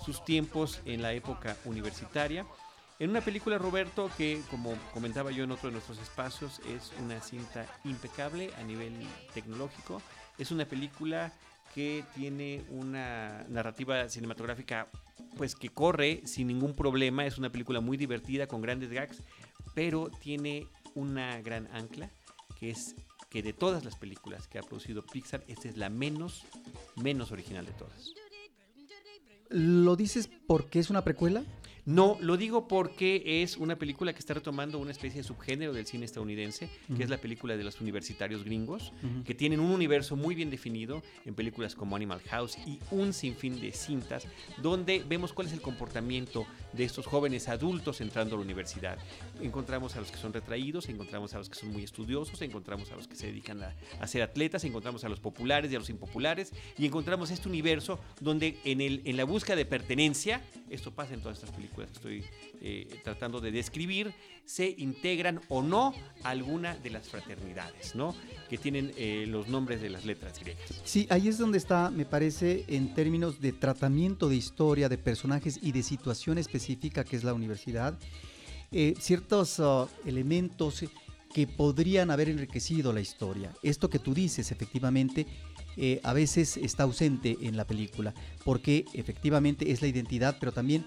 sus 0.07 0.25
tiempos 0.25 0.81
en 0.85 1.03
la 1.03 1.13
época 1.13 1.55
universitaria 1.65 2.47
en 2.99 3.11
una 3.11 3.21
película, 3.21 3.59
Roberto, 3.59 4.09
que 4.17 4.41
como 4.49 4.73
comentaba 4.91 5.29
yo 5.29 5.43
en 5.43 5.51
otro 5.51 5.69
de 5.69 5.73
nuestros 5.73 5.99
espacios, 5.99 6.59
es 6.67 6.91
una 7.03 7.21
cinta 7.21 7.67
impecable 7.83 8.49
a 8.57 8.63
nivel 8.63 8.91
tecnológico. 9.35 10.01
Es 10.39 10.49
una 10.49 10.65
película 10.65 11.31
que 11.75 12.03
tiene 12.15 12.65
una 12.69 13.45
narrativa 13.49 14.09
cinematográfica 14.09 14.87
pues 15.37 15.53
que 15.53 15.69
corre 15.69 16.23
sin 16.25 16.47
ningún 16.47 16.75
problema. 16.75 17.27
Es 17.27 17.37
una 17.37 17.51
película 17.51 17.81
muy 17.81 17.97
divertida 17.97 18.47
con 18.47 18.63
grandes 18.63 18.89
gags, 18.89 19.21
pero 19.75 20.09
tiene 20.09 20.67
una 20.95 21.39
gran 21.41 21.67
ancla 21.75 22.09
que 22.59 22.71
es 22.71 22.95
que 23.29 23.43
de 23.43 23.53
todas 23.53 23.85
las 23.85 23.95
películas 23.95 24.47
que 24.47 24.57
ha 24.57 24.63
producido 24.63 25.05
Pixar, 25.05 25.43
esta 25.47 25.69
es 25.69 25.77
la 25.77 25.89
menos 25.89 26.45
menos 26.95 27.31
original 27.31 27.67
de 27.67 27.73
todas. 27.73 28.15
¿Lo 29.49 29.95
dices 29.95 30.29
porque 30.47 30.79
es 30.79 30.89
una 30.89 31.03
precuela? 31.03 31.43
No, 31.87 32.17
lo 32.19 32.35
digo 32.35 32.67
porque 32.67 33.41
es 33.41 33.55
una 33.55 33.77
película 33.77 34.11
que 34.11 34.19
está 34.19 34.33
retomando 34.33 34.77
una 34.77 34.91
especie 34.91 35.21
de 35.21 35.23
subgénero 35.25 35.71
del 35.71 35.85
cine 35.85 36.03
estadounidense, 36.03 36.69
que 36.97 37.01
es 37.01 37.09
la 37.09 37.17
película 37.17 37.55
de 37.55 37.63
los 37.63 37.79
universitarios 37.79 38.43
gringos, 38.43 38.91
que 39.23 39.33
tienen 39.33 39.61
un 39.61 39.71
universo 39.71 40.17
muy 40.17 40.35
bien 40.35 40.49
definido 40.49 41.01
en 41.23 41.33
películas 41.33 41.75
como 41.75 41.95
Animal 41.95 42.19
House 42.27 42.57
y 42.65 42.79
un 42.91 43.13
sinfín 43.13 43.61
de 43.61 43.71
cintas, 43.71 44.27
donde 44.61 45.01
vemos 45.07 45.31
cuál 45.31 45.47
es 45.47 45.53
el 45.53 45.61
comportamiento 45.61 46.45
de 46.73 46.83
estos 46.83 47.05
jóvenes 47.05 47.47
adultos 47.47 48.01
entrando 48.01 48.35
a 48.35 48.39
la 48.39 48.43
universidad. 48.43 48.97
Encontramos 49.41 49.95
a 49.95 50.01
los 50.01 50.11
que 50.11 50.17
son 50.17 50.33
retraídos, 50.33 50.89
encontramos 50.89 51.35
a 51.35 51.37
los 51.37 51.47
que 51.47 51.55
son 51.55 51.71
muy 51.71 51.85
estudiosos, 51.85 52.41
encontramos 52.41 52.91
a 52.91 52.97
los 52.97 53.07
que 53.07 53.15
se 53.15 53.27
dedican 53.27 53.63
a, 53.63 54.07
ser 54.07 54.23
atletas, 54.23 54.65
encontramos 54.65 55.05
a 55.05 55.09
los 55.09 55.21
populares 55.21 55.71
y 55.71 55.75
a 55.77 55.79
los 55.79 55.89
impopulares, 55.89 56.51
y 56.77 56.85
encontramos 56.85 57.31
este 57.31 57.47
universo 57.47 57.97
donde 58.19 58.59
en, 58.65 58.81
el, 58.81 59.03
en 59.05 59.15
la 59.15 59.23
búsqueda 59.23 59.55
de 59.55 59.65
pertenencia, 59.65 60.41
esto 60.69 60.91
pasa 60.91 61.13
en 61.13 61.21
todas 61.21 61.37
estas 61.37 61.55
películas 61.55 61.89
que 61.89 61.95
estoy 61.95 62.23
eh, 62.61 62.99
tratando 63.03 63.39
de 63.39 63.51
describir, 63.51 64.13
se 64.45 64.73
integran 64.77 65.41
o 65.49 65.61
no 65.61 65.93
alguna 66.23 66.75
de 66.75 66.89
las 66.89 67.07
fraternidades, 67.09 67.95
¿no? 67.95 68.15
Que 68.49 68.57
tienen 68.57 68.91
eh, 68.97 69.25
los 69.27 69.47
nombres 69.47 69.81
de 69.81 69.89
las 69.89 70.05
letras 70.05 70.39
griegas. 70.39 70.81
Sí, 70.83 71.07
ahí 71.09 71.27
es 71.27 71.37
donde 71.37 71.57
está, 71.57 71.89
me 71.89 72.05
parece, 72.05 72.65
en 72.67 72.93
términos 72.93 73.39
de 73.41 73.53
tratamiento 73.53 74.29
de 74.29 74.35
historia, 74.35 74.89
de 74.89 74.97
personajes 74.97 75.59
y 75.61 75.71
de 75.71 75.83
situación 75.83 76.37
específica 76.37 77.03
que 77.03 77.15
es 77.15 77.23
la 77.23 77.33
universidad, 77.33 77.97
eh, 78.71 78.95
ciertos 78.99 79.59
uh, 79.59 79.87
elementos 80.05 80.83
que 81.33 81.47
podrían 81.47 82.11
haber 82.11 82.29
enriquecido 82.29 82.91
la 82.91 83.01
historia. 83.01 83.53
Esto 83.63 83.89
que 83.89 83.99
tú 83.99 84.13
dices, 84.13 84.51
efectivamente, 84.51 85.25
a 86.03 86.13
veces 86.13 86.57
está 86.57 86.83
ausente 86.83 87.37
en 87.41 87.55
la 87.55 87.65
película, 87.65 88.13
porque 88.43 88.85
efectivamente 88.93 89.71
es 89.71 89.81
la 89.81 89.87
identidad, 89.87 90.37
pero 90.39 90.51
también 90.51 90.85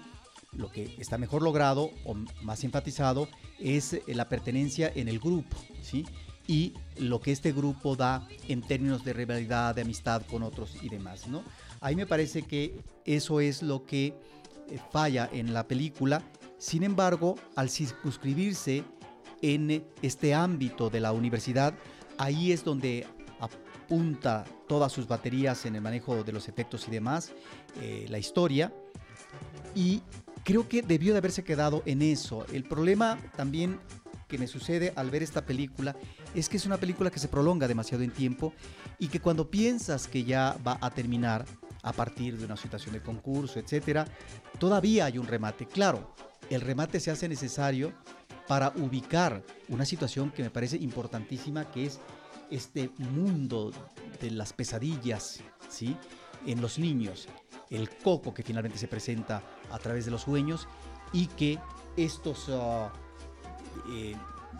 lo 0.53 0.69
que 0.69 0.95
está 0.99 1.17
mejor 1.17 1.41
logrado 1.41 1.91
o 2.03 2.15
más 2.41 2.63
enfatizado 2.63 3.27
es 3.59 3.93
eh, 3.93 4.03
la 4.07 4.27
pertenencia 4.27 4.91
en 4.93 5.07
el 5.07 5.19
grupo, 5.19 5.57
¿sí? 5.81 6.05
Y 6.47 6.73
lo 6.97 7.21
que 7.21 7.31
este 7.31 7.53
grupo 7.53 7.95
da 7.95 8.27
en 8.47 8.61
términos 8.61 9.05
de 9.05 9.13
rivalidad, 9.13 9.75
de 9.75 9.83
amistad 9.83 10.23
con 10.29 10.43
otros 10.43 10.75
y 10.81 10.89
demás, 10.89 11.27
¿no? 11.27 11.43
Ahí 11.79 11.95
me 11.95 12.05
parece 12.05 12.41
que 12.41 12.75
eso 13.05 13.39
es 13.39 13.61
lo 13.61 13.85
que 13.85 14.07
eh, 14.07 14.13
falla 14.91 15.29
en 15.31 15.53
la 15.53 15.67
película. 15.67 16.21
Sin 16.57 16.83
embargo, 16.83 17.35
al 17.55 17.69
circunscribirse 17.69 18.83
en 19.41 19.83
este 20.01 20.33
ámbito 20.33 20.89
de 20.89 20.99
la 20.99 21.13
universidad, 21.13 21.73
ahí 22.17 22.51
es 22.51 22.63
donde 22.63 23.07
apunta 23.91 24.45
todas 24.69 24.89
sus 24.89 25.05
baterías 25.05 25.65
en 25.65 25.75
el 25.75 25.81
manejo 25.81 26.23
de 26.23 26.31
los 26.31 26.47
efectos 26.47 26.87
y 26.87 26.91
demás, 26.91 27.33
eh, 27.81 28.05
la 28.07 28.19
historia, 28.19 28.73
y 29.75 30.01
creo 30.45 30.69
que 30.69 30.81
debió 30.81 31.11
de 31.11 31.17
haberse 31.17 31.43
quedado 31.43 31.83
en 31.85 32.01
eso. 32.01 32.45
El 32.53 32.63
problema 32.63 33.19
también 33.35 33.81
que 34.29 34.37
me 34.37 34.47
sucede 34.47 34.93
al 34.95 35.09
ver 35.09 35.23
esta 35.23 35.45
película 35.45 35.93
es 36.33 36.47
que 36.47 36.55
es 36.55 36.65
una 36.65 36.77
película 36.77 37.11
que 37.11 37.19
se 37.19 37.27
prolonga 37.27 37.67
demasiado 37.67 38.01
en 38.01 38.11
tiempo 38.11 38.53
y 38.97 39.09
que 39.09 39.19
cuando 39.19 39.51
piensas 39.51 40.07
que 40.07 40.23
ya 40.23 40.55
va 40.65 40.77
a 40.79 40.89
terminar 40.89 41.43
a 41.83 41.91
partir 41.91 42.37
de 42.37 42.45
una 42.45 42.55
situación 42.55 42.93
de 42.93 43.01
concurso, 43.01 43.59
etcétera, 43.59 44.07
todavía 44.57 45.03
hay 45.03 45.17
un 45.17 45.27
remate. 45.27 45.65
Claro, 45.65 46.15
el 46.49 46.61
remate 46.61 47.01
se 47.01 47.11
hace 47.11 47.27
necesario 47.27 47.91
para 48.47 48.69
ubicar 48.77 49.43
una 49.67 49.83
situación 49.83 50.31
que 50.31 50.43
me 50.43 50.49
parece 50.49 50.77
importantísima, 50.77 51.69
que 51.69 51.87
es 51.87 51.99
este 52.51 52.91
mundo 52.97 53.71
de 54.21 54.31
las 54.31 54.53
pesadillas, 54.53 55.39
¿sí? 55.69 55.97
En 56.45 56.61
los 56.61 56.77
niños 56.77 57.27
el 57.71 57.89
coco 57.89 58.33
que 58.33 58.43
finalmente 58.43 58.77
se 58.77 58.87
presenta 58.87 59.41
a 59.71 59.79
través 59.79 60.05
de 60.05 60.11
los 60.11 60.23
sueños 60.23 60.67
y 61.13 61.27
que 61.27 61.57
estos 61.95 62.49
eh, 62.49 64.15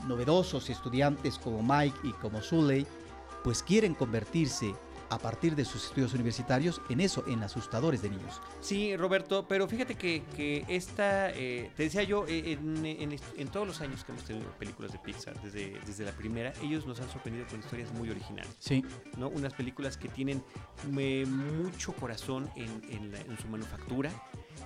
novedosos 0.08 0.70
estudiantes 0.70 1.38
como 1.38 1.62
Mike 1.62 2.00
y 2.04 2.12
como 2.14 2.42
Sully 2.42 2.88
pues 3.44 3.62
quieren 3.62 3.94
convertirse 3.94 4.74
a 5.12 5.20
partir 5.20 5.56
de 5.56 5.66
sus 5.66 5.86
estudios 5.86 6.14
universitarios 6.14 6.82
en 6.90 7.02
eso, 7.02 7.26
en 7.28 7.44
asustadores 7.44 8.02
de 8.02 8.10
niños. 8.10 8.42
Sí, 8.62 8.96
Roberto, 8.96 9.46
pero 9.48 9.68
fíjate 9.68 9.96
que, 9.96 10.66
esta, 10.70 11.30
eh, 11.32 11.70
te 11.76 11.84
decía 11.84 12.04
yo, 12.04 12.26
eh, 12.30 12.54
en, 12.54 13.48
todos 13.50 13.68
los 13.68 13.82
años 13.82 14.06
que 14.06 14.14
hemos 14.14 14.24
tenido 14.24 14.50
películas 14.52 14.94
de 14.94 15.00
Pixar, 15.00 15.40
desde, 15.42 15.78
desde 15.86 16.06
la 16.06 16.14
primera, 16.14 16.54
ellos 16.64 16.88
nos 16.88 17.02
han 17.02 17.10
sorprendido 17.10 17.46
con 17.48 17.60
historias 17.60 17.92
muy 17.92 18.10
originales. 18.10 18.56
Sí. 18.60 18.86
¿no? 19.18 19.28
Unas 19.28 19.54
películas 19.54 19.98
que 19.98 20.08
tienen 20.08 20.42
eh, 20.98 21.26
mucho 21.28 21.92
corazón 21.94 22.50
en, 22.56 22.82
en 22.90 23.38
su 23.38 23.50
manufactura, 23.50 24.12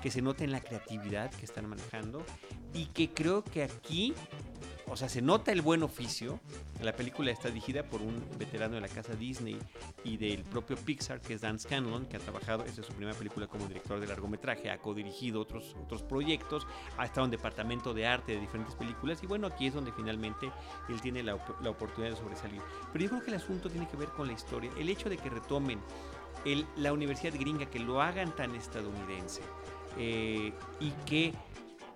que 0.03 0.11
se 0.11 0.21
nota 0.21 0.43
en 0.43 0.51
la 0.51 0.61
creatividad 0.61 1.31
que 1.31 1.45
están 1.45 1.67
manejando 1.67 2.23
y 2.71 2.85
que 2.87 3.09
creo 3.09 3.43
que 3.43 3.63
aquí 3.63 4.13
o 4.87 4.95
sea, 4.95 5.09
se 5.09 5.21
nota 5.21 5.51
el 5.51 5.61
buen 5.61 5.83
oficio. 5.83 6.39
La 6.81 6.95
película 6.95 7.31
está 7.31 7.49
dirigida 7.49 7.83
por 7.83 8.01
un 8.01 8.23
veterano 8.37 8.75
de 8.75 8.81
la 8.81 8.87
casa 8.87 9.13
Disney 9.15 9.57
y 10.03 10.17
del 10.17 10.43
propio 10.43 10.77
Pixar, 10.77 11.21
que 11.21 11.33
es 11.33 11.41
Dan 11.41 11.59
Scanlon, 11.59 12.05
que 12.05 12.17
ha 12.17 12.19
trabajado, 12.19 12.63
esta 12.65 12.81
es 12.81 12.87
su 12.87 12.93
primera 12.93 13.17
película 13.17 13.47
como 13.47 13.67
director 13.67 13.99
de 13.99 14.07
largometraje, 14.07 14.69
ha 14.69 14.77
codirigido 14.77 15.41
otros, 15.41 15.75
otros 15.83 16.03
proyectos, 16.03 16.67
ha 16.97 17.05
estado 17.05 17.25
en 17.25 17.31
departamento 17.31 17.93
de 17.93 18.05
arte 18.05 18.33
de 18.33 18.39
diferentes 18.39 18.75
películas 18.75 19.23
y 19.23 19.27
bueno, 19.27 19.47
aquí 19.47 19.67
es 19.67 19.73
donde 19.73 19.91
finalmente 19.91 20.51
él 20.89 21.01
tiene 21.01 21.23
la, 21.23 21.35
oportunidad 21.35 22.11
de 22.11 22.17
sobresalir. 22.17 22.61
Pero 22.93 23.03
yo 23.03 23.09
creo 23.09 23.23
que 23.23 23.31
el 23.31 23.37
asunto 23.37 23.69
tiene 23.69 23.87
que 23.87 23.97
ver 23.97 24.09
con 24.09 24.27
la 24.27 24.33
historia, 24.33 24.71
el 24.77 24.89
hecho 24.89 25.09
de 25.09 25.17
que 25.17 25.29
retomen 25.29 25.79
la 26.77 26.93
universidad 26.93 27.33
gringa, 27.33 27.65
que 27.65 27.79
lo 27.79 28.01
hagan 28.01 28.35
tan 28.35 28.53
estadounidense 28.53 29.41
eh, 29.97 30.53
y 30.79 30.91
que, 31.05 31.33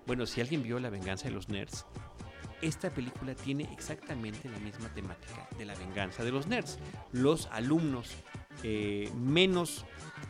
bueno, 0.06 0.26
si 0.26 0.40
alguien 0.40 0.62
vio 0.62 0.80
La 0.80 0.90
venganza 0.90 1.28
de 1.28 1.34
los 1.34 1.48
nerds, 1.48 1.86
esta 2.62 2.90
película 2.90 3.34
tiene 3.34 3.64
exactamente 3.72 4.48
la 4.48 4.58
misma 4.58 4.88
temática 4.94 5.48
de 5.58 5.64
la 5.64 5.74
venganza 5.74 6.24
de 6.24 6.30
los 6.30 6.46
nerds. 6.46 6.78
Los 7.12 7.46
alumnos 7.46 8.14
eh, 8.62 9.10
menos 9.16 9.84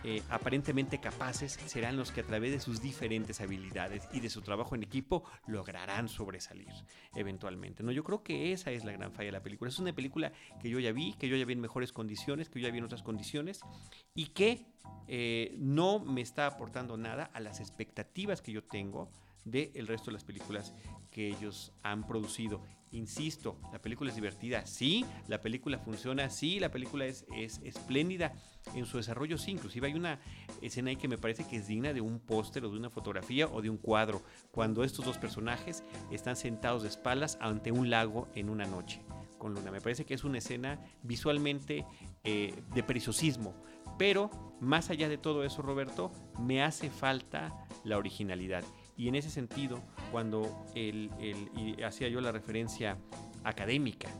eh, 0.04 0.22
aparentemente 0.30 0.98
capaces 0.98 1.58
serán 1.66 1.96
los 1.96 2.10
que 2.10 2.20
a 2.20 2.24
través 2.24 2.52
de 2.52 2.60
sus 2.60 2.80
diferentes 2.80 3.40
habilidades 3.40 4.08
y 4.12 4.20
de 4.20 4.30
su 4.30 4.40
trabajo 4.40 4.74
en 4.74 4.82
equipo 4.82 5.24
lograrán 5.46 6.08
sobresalir 6.08 6.72
eventualmente. 7.14 7.82
¿no? 7.82 7.92
Yo 7.92 8.04
creo 8.04 8.22
que 8.22 8.52
esa 8.52 8.70
es 8.70 8.84
la 8.84 8.92
gran 8.92 9.12
falla 9.12 9.26
de 9.26 9.32
la 9.32 9.42
película. 9.42 9.68
Es 9.68 9.78
una 9.78 9.92
película 9.92 10.32
que 10.60 10.70
yo 10.70 10.78
ya 10.78 10.92
vi, 10.92 11.14
que 11.14 11.28
yo 11.28 11.36
ya 11.36 11.44
vi 11.44 11.52
en 11.52 11.60
mejores 11.60 11.92
condiciones, 11.92 12.48
que 12.48 12.60
yo 12.60 12.68
ya 12.68 12.72
vi 12.72 12.78
en 12.78 12.84
otras 12.84 13.02
condiciones 13.02 13.60
y 14.14 14.26
que 14.26 14.66
eh, 15.08 15.54
no 15.58 15.98
me 15.98 16.20
está 16.20 16.46
aportando 16.46 16.96
nada 16.96 17.24
a 17.34 17.40
las 17.40 17.60
expectativas 17.60 18.40
que 18.40 18.52
yo 18.52 18.62
tengo 18.62 19.10
del 19.44 19.86
resto 19.86 20.06
de 20.06 20.12
las 20.12 20.24
películas 20.24 20.74
que 21.10 21.28
ellos 21.28 21.72
han 21.82 22.06
producido. 22.06 22.62
Insisto, 22.92 23.56
la 23.72 23.80
película 23.80 24.10
es 24.10 24.16
divertida, 24.16 24.66
sí, 24.66 25.04
la 25.28 25.40
película 25.40 25.78
funciona, 25.78 26.28
sí, 26.28 26.58
la 26.58 26.72
película 26.72 27.06
es, 27.06 27.24
es 27.36 27.60
espléndida 27.62 28.32
en 28.74 28.84
su 28.84 28.96
desarrollo, 28.96 29.38
sí, 29.38 29.52
inclusive 29.52 29.86
hay 29.86 29.94
una 29.94 30.18
escena 30.60 30.90
ahí 30.90 30.96
que 30.96 31.06
me 31.06 31.16
parece 31.16 31.46
que 31.46 31.56
es 31.56 31.68
digna 31.68 31.92
de 31.92 32.00
un 32.00 32.18
póster 32.18 32.64
o 32.64 32.70
de 32.70 32.76
una 32.76 32.90
fotografía 32.90 33.46
o 33.46 33.62
de 33.62 33.70
un 33.70 33.76
cuadro, 33.76 34.22
cuando 34.50 34.82
estos 34.82 35.04
dos 35.04 35.18
personajes 35.18 35.84
están 36.10 36.34
sentados 36.34 36.82
de 36.82 36.88
espaldas 36.88 37.38
ante 37.40 37.70
un 37.70 37.90
lago 37.90 38.28
en 38.34 38.50
una 38.50 38.66
noche 38.66 39.00
con 39.38 39.54
luna. 39.54 39.70
Me 39.70 39.80
parece 39.80 40.04
que 40.04 40.14
es 40.14 40.22
una 40.22 40.38
escena 40.38 40.80
visualmente 41.02 41.86
eh, 42.24 42.54
de 42.74 42.82
preciosismo, 42.82 43.54
pero 43.98 44.30
más 44.60 44.90
allá 44.90 45.08
de 45.08 45.18
todo 45.18 45.44
eso, 45.44 45.62
Roberto, 45.62 46.12
me 46.38 46.62
hace 46.62 46.90
falta 46.90 47.66
la 47.82 47.98
originalidad. 47.98 48.62
Y 49.00 49.08
en 49.08 49.14
ese 49.14 49.30
sentido, 49.30 49.80
cuando 50.12 50.66
el, 50.74 51.10
y 51.56 51.82
hacía 51.84 52.08
yo 52.08 52.20
la 52.20 52.32
referencia 52.32 52.98
académica, 53.44 54.10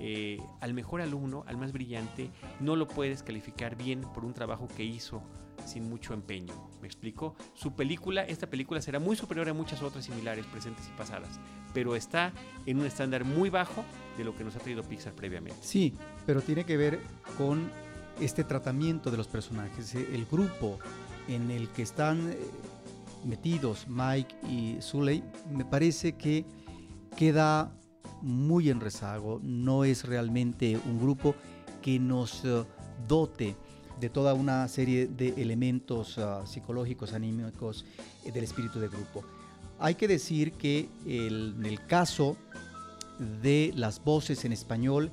eh, 0.00 0.40
al 0.60 0.74
mejor 0.74 1.02
alumno, 1.02 1.44
al 1.46 1.56
más 1.56 1.70
brillante, 1.70 2.28
no 2.58 2.74
lo 2.74 2.88
puedes 2.88 3.22
calificar 3.22 3.76
bien 3.76 4.00
por 4.00 4.24
un 4.24 4.34
trabajo 4.34 4.66
que 4.76 4.82
hizo 4.82 5.22
sin 5.64 5.88
mucho 5.88 6.14
empeño. 6.14 6.52
¿Me 6.80 6.88
explico? 6.88 7.36
Su 7.54 7.76
película, 7.76 8.24
esta 8.24 8.48
película 8.48 8.82
será 8.82 8.98
muy 8.98 9.14
superior 9.14 9.48
a 9.50 9.54
muchas 9.54 9.82
otras 9.82 10.06
similares, 10.06 10.44
presentes 10.46 10.88
y 10.88 10.98
pasadas, 10.98 11.38
pero 11.72 11.94
está 11.94 12.32
en 12.66 12.80
un 12.80 12.86
estándar 12.86 13.24
muy 13.24 13.50
bajo 13.50 13.84
de 14.16 14.24
lo 14.24 14.36
que 14.36 14.42
nos 14.42 14.56
ha 14.56 14.58
traído 14.58 14.82
Pixar 14.82 15.12
previamente. 15.12 15.60
Sí, 15.62 15.94
pero 16.26 16.42
tiene 16.42 16.64
que 16.64 16.76
ver 16.76 16.98
con 17.36 17.70
este 18.20 18.42
tratamiento 18.42 19.12
de 19.12 19.16
los 19.16 19.28
personajes, 19.28 19.94
el 19.94 20.26
grupo 20.26 20.80
en 21.28 21.52
el 21.52 21.68
que 21.68 21.82
están 21.82 22.30
eh, 22.30 22.36
metidos 23.24 23.86
Mike 23.88 24.34
y 24.48 24.76
Sully, 24.80 25.22
me 25.50 25.64
parece 25.64 26.12
que 26.12 26.44
queda 27.16 27.72
muy 28.22 28.70
en 28.70 28.80
rezago, 28.80 29.40
no 29.42 29.84
es 29.84 30.04
realmente 30.04 30.78
un 30.86 31.00
grupo 31.00 31.34
que 31.82 31.98
nos 31.98 32.44
eh, 32.44 32.64
dote 33.06 33.56
de 34.00 34.08
toda 34.08 34.34
una 34.34 34.66
serie 34.68 35.06
de 35.06 35.30
elementos 35.42 36.18
uh, 36.18 36.46
psicológicos, 36.46 37.12
anímicos 37.12 37.84
eh, 38.24 38.32
del 38.32 38.44
espíritu 38.44 38.78
de 38.78 38.88
grupo. 38.88 39.24
Hay 39.80 39.94
que 39.94 40.08
decir 40.08 40.52
que 40.52 40.88
en 41.06 41.64
el 41.64 41.84
caso 41.86 42.36
de 43.42 43.72
las 43.74 44.02
voces 44.02 44.44
en 44.44 44.52
español 44.52 45.10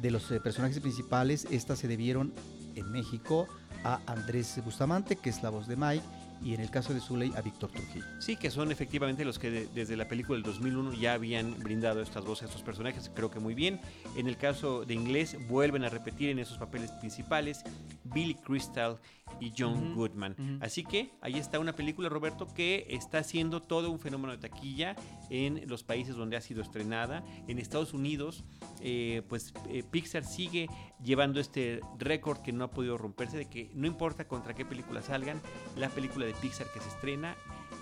de 0.00 0.10
los 0.10 0.30
eh, 0.30 0.40
personajes 0.40 0.80
principales, 0.80 1.46
estas 1.50 1.78
se 1.80 1.88
debieron 1.88 2.32
en 2.74 2.90
México 2.92 3.48
a 3.84 4.00
Andrés 4.06 4.60
Bustamante, 4.64 5.16
que 5.16 5.30
es 5.30 5.42
la 5.42 5.50
voz 5.50 5.66
de 5.66 5.76
Mike, 5.76 6.04
y 6.42 6.54
en 6.54 6.60
el 6.60 6.70
caso 6.70 6.94
de 6.94 7.00
Zuley 7.00 7.32
a 7.36 7.40
Víctor 7.40 7.70
Trujillo. 7.70 8.04
Sí, 8.18 8.36
que 8.36 8.50
son 8.50 8.70
efectivamente 8.70 9.24
los 9.24 9.38
que 9.38 9.68
desde 9.74 9.96
la 9.96 10.08
película 10.08 10.36
del 10.36 10.44
2001 10.44 10.94
ya 10.94 11.14
habían 11.14 11.58
brindado 11.58 12.00
estas 12.02 12.24
voces 12.24 12.44
a 12.44 12.46
estos 12.46 12.62
personajes, 12.62 13.10
creo 13.14 13.30
que 13.30 13.40
muy 13.40 13.54
bien. 13.54 13.80
En 14.16 14.28
el 14.28 14.36
caso 14.36 14.84
de 14.84 14.94
inglés 14.94 15.36
vuelven 15.48 15.84
a 15.84 15.88
repetir 15.88 16.30
en 16.30 16.38
esos 16.38 16.58
papeles 16.58 16.90
principales 16.92 17.62
Billy 18.04 18.34
Crystal 18.34 18.98
y 19.40 19.52
John 19.56 19.94
Goodman. 19.94 20.58
Así 20.60 20.84
que 20.84 21.12
ahí 21.20 21.34
está 21.34 21.58
una 21.58 21.74
película, 21.74 22.08
Roberto, 22.08 22.46
que 22.52 22.86
está 22.90 23.18
haciendo 23.18 23.62
todo 23.62 23.90
un 23.90 23.98
fenómeno 23.98 24.32
de 24.32 24.38
taquilla 24.38 24.96
en 25.30 25.68
los 25.68 25.84
países 25.84 26.16
donde 26.16 26.36
ha 26.36 26.40
sido 26.40 26.62
estrenada. 26.62 27.24
En 27.46 27.58
Estados 27.58 27.94
Unidos, 27.94 28.44
eh, 28.80 29.22
pues 29.28 29.52
eh, 29.68 29.82
Pixar 29.88 30.24
sigue 30.24 30.68
llevando 31.02 31.40
este 31.40 31.80
récord 31.98 32.38
que 32.38 32.52
no 32.52 32.64
ha 32.64 32.70
podido 32.70 32.98
romperse 32.98 33.36
de 33.36 33.46
que 33.46 33.70
no 33.74 33.86
importa 33.86 34.26
contra 34.26 34.54
qué 34.54 34.64
película 34.64 35.02
salgan, 35.02 35.40
la 35.76 35.88
película 35.88 36.26
de 36.26 36.34
Pixar 36.34 36.66
que 36.72 36.80
se 36.80 36.88
estrena 36.88 37.36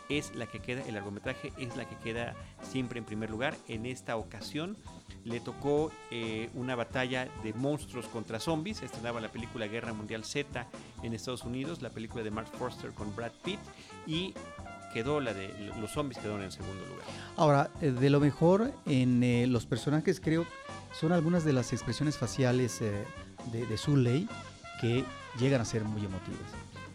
es 0.08 0.34
la 0.34 0.46
que 0.46 0.60
queda, 0.60 0.82
el 0.86 0.94
largometraje 0.94 1.52
es 1.58 1.76
la 1.76 1.88
que 1.88 1.96
queda 1.96 2.34
siempre 2.62 2.98
en 2.98 3.04
primer 3.04 3.30
lugar. 3.30 3.56
En 3.68 3.86
esta 3.86 4.16
ocasión 4.16 4.76
le 5.24 5.40
tocó 5.40 5.90
eh, 6.10 6.50
una 6.54 6.74
batalla 6.76 7.28
de 7.42 7.52
monstruos 7.52 8.06
contra 8.06 8.38
zombies. 8.38 8.82
Estrenaba 8.82 9.20
la 9.20 9.30
película 9.30 9.66
Guerra 9.66 9.92
Mundial 9.92 10.24
Z 10.24 10.66
en 11.02 11.12
Estados 11.12 11.44
Unidos, 11.44 11.82
la 11.82 11.90
película 11.90 12.22
de 12.22 12.30
Mark 12.30 12.48
Forster 12.58 12.92
con 12.92 13.14
Brad 13.14 13.32
Pitt 13.44 13.60
y 14.06 14.34
quedó 14.92 15.20
la 15.20 15.34
de 15.34 15.52
los 15.80 15.90
zombies 15.90 16.18
quedaron 16.18 16.42
en 16.42 16.52
segundo 16.52 16.86
lugar. 16.86 17.04
Ahora, 17.36 17.70
eh, 17.80 17.90
de 17.90 18.10
lo 18.10 18.20
mejor 18.20 18.72
en 18.86 19.22
eh, 19.22 19.46
los 19.46 19.66
personajes 19.66 20.20
creo 20.20 20.46
son 20.98 21.12
algunas 21.12 21.44
de 21.44 21.52
las 21.52 21.72
expresiones 21.72 22.16
faciales 22.16 22.80
de, 22.80 23.66
de 23.66 23.76
Sully 23.76 24.28
que 24.80 25.04
llegan 25.38 25.60
a 25.60 25.64
ser 25.64 25.84
muy 25.84 26.04
emotivas. 26.04 26.40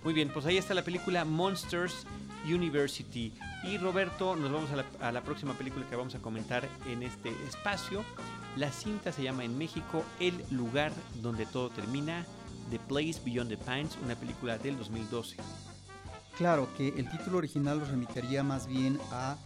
Muy 0.04 0.14
bien, 0.14 0.30
pues 0.30 0.48
ahí 0.48 0.58
está 0.58 0.74
la 0.74 0.84
película 0.84 1.26
Monsters 1.26 2.08
University. 2.46 3.34
Y 3.64 3.78
Roberto, 3.78 4.36
nos 4.36 4.52
vamos 4.52 4.70
a 5.02 5.12
la, 5.12 5.22
próxima 5.22 5.54
película 5.54 5.86
que 5.90 5.96
vamos 5.96 6.16
a 6.16 6.20
comentar 6.20 6.68
en 6.88 7.04
este 7.04 7.30
espacio. 7.48 8.04
La 8.56 8.72
cinta 8.72 9.12
se 9.12 9.24
llama 9.24 9.44
en 9.44 9.58
México 9.58 10.04
El 10.20 10.44
lugar 10.52 10.92
donde 11.22 11.46
todo 11.46 11.70
termina, 11.70 12.26
The 12.70 12.80
Place 12.80 13.22
Beyond 13.24 13.50
the 13.50 13.58
Pines, 13.58 13.98
una 14.04 14.16
película 14.16 14.58
del 14.58 14.78
2012. 14.78 15.38
Claro, 16.38 16.68
que 16.76 16.90
el 16.90 17.10
título 17.10 17.38
original 17.38 17.80
lo 17.80 17.86
remitiría 17.86 18.44
más 18.44 18.68
bien 18.68 19.00
a... 19.12 19.38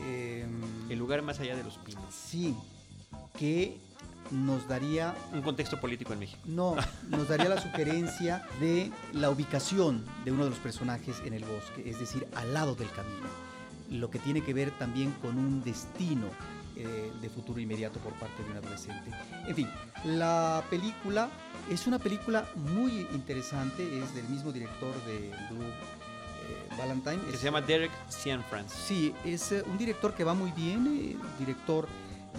Em, 0.00 0.90
el 0.90 0.98
lugar 0.98 1.22
más 1.22 1.38
allá 1.38 1.54
de 1.54 1.62
los 1.62 1.78
pinos. 1.78 2.02
Sí, 2.12 2.56
que 3.38 3.78
nos 4.30 4.66
daría... 4.68 5.14
Un 5.32 5.42
contexto 5.42 5.80
político 5.80 6.12
en 6.12 6.20
México. 6.20 6.40
No, 6.44 6.76
nos 7.08 7.28
daría 7.28 7.48
la 7.48 7.60
sugerencia 7.60 8.42
de 8.60 8.90
la 9.12 9.30
ubicación 9.30 10.04
de 10.24 10.32
uno 10.32 10.44
de 10.44 10.50
los 10.50 10.58
personajes 10.58 11.22
en 11.24 11.34
el 11.34 11.44
bosque, 11.44 11.88
es 11.88 11.98
decir, 11.98 12.26
al 12.34 12.54
lado 12.54 12.74
del 12.74 12.90
camino. 12.90 13.26
Lo 13.90 14.10
que 14.10 14.18
tiene 14.18 14.42
que 14.42 14.54
ver 14.54 14.70
también 14.72 15.12
con 15.22 15.38
un 15.38 15.62
destino 15.62 16.28
eh, 16.76 17.12
de 17.20 17.28
futuro 17.28 17.60
inmediato 17.60 18.00
por 18.00 18.12
parte 18.14 18.42
de 18.42 18.50
un 18.50 18.56
adolescente. 18.56 19.10
En 19.46 19.54
fin, 19.54 19.68
la 20.04 20.64
película 20.70 21.28
es 21.70 21.86
una 21.86 22.00
película 22.00 22.48
muy 22.56 23.06
interesante, 23.12 24.00
es 24.00 24.12
del 24.12 24.28
mismo 24.28 24.50
director 24.50 24.92
de 25.04 25.30
Blue 25.50 25.62
eh, 25.62 26.76
Valentine. 26.76 27.18
Que 27.30 27.36
se 27.36 27.44
llama 27.44 27.60
Derek 27.60 27.92
Cianfrance. 28.10 28.74
Sí, 28.76 29.14
es 29.24 29.52
eh, 29.52 29.62
un 29.66 29.78
director 29.78 30.14
que 30.14 30.24
va 30.24 30.34
muy 30.34 30.50
bien, 30.50 31.16
director 31.38 31.86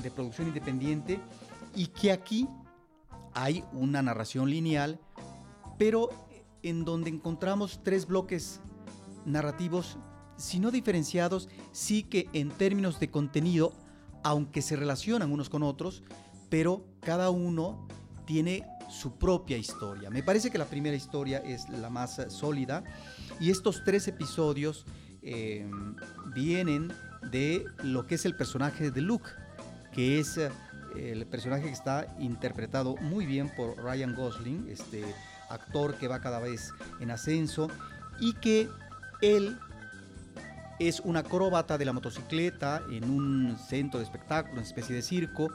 de 0.03 0.11
producción 0.11 0.47
independiente 0.47 1.17
y 1.75 1.87
que 1.87 2.11
aquí 2.11 2.47
hay 3.33 3.63
una 3.73 4.01
narración 4.01 4.49
lineal, 4.49 4.99
pero 5.77 6.09
en 6.63 6.85
donde 6.85 7.09
encontramos 7.09 7.81
tres 7.83 8.07
bloques 8.07 8.61
narrativos, 9.25 9.97
si 10.37 10.59
no 10.59 10.71
diferenciados, 10.71 11.49
sí 11.71 12.03
que 12.03 12.29
en 12.33 12.49
términos 12.49 12.99
de 12.99 13.11
contenido, 13.11 13.73
aunque 14.23 14.61
se 14.61 14.75
relacionan 14.75 15.31
unos 15.31 15.49
con 15.49 15.63
otros, 15.63 16.03
pero 16.49 16.85
cada 17.01 17.29
uno 17.29 17.87
tiene 18.25 18.65
su 18.89 19.17
propia 19.17 19.57
historia. 19.57 20.09
Me 20.09 20.23
parece 20.23 20.49
que 20.49 20.57
la 20.57 20.65
primera 20.65 20.95
historia 20.95 21.39
es 21.39 21.69
la 21.69 21.89
más 21.89 22.21
sólida 22.29 22.83
y 23.39 23.51
estos 23.51 23.83
tres 23.83 24.07
episodios 24.07 24.85
eh, 25.21 25.69
vienen 26.33 26.93
de 27.31 27.65
lo 27.83 28.05
que 28.05 28.15
es 28.15 28.25
el 28.25 28.35
personaje 28.35 28.91
de 28.91 29.01
Luke, 29.01 29.29
que 29.91 30.19
es 30.19 30.39
el 30.97 31.25
personaje 31.25 31.63
que 31.63 31.71
está 31.71 32.07
interpretado 32.19 32.95
muy 32.97 33.25
bien 33.25 33.49
por 33.55 33.77
Ryan 33.77 34.15
Gosling, 34.15 34.67
este 34.69 35.03
actor 35.49 35.95
que 35.97 36.07
va 36.07 36.19
cada 36.19 36.39
vez 36.39 36.71
en 36.99 37.11
ascenso 37.11 37.69
y 38.19 38.33
que 38.33 38.69
él 39.21 39.57
es 40.79 40.99
un 40.99 41.17
acróbata 41.17 41.77
de 41.77 41.85
la 41.85 41.93
motocicleta 41.93 42.81
en 42.91 43.09
un 43.09 43.57
centro 43.57 43.99
de 43.99 44.05
espectáculo, 44.05 44.53
una 44.53 44.63
especie 44.63 44.95
de 44.95 45.01
circo, 45.01 45.49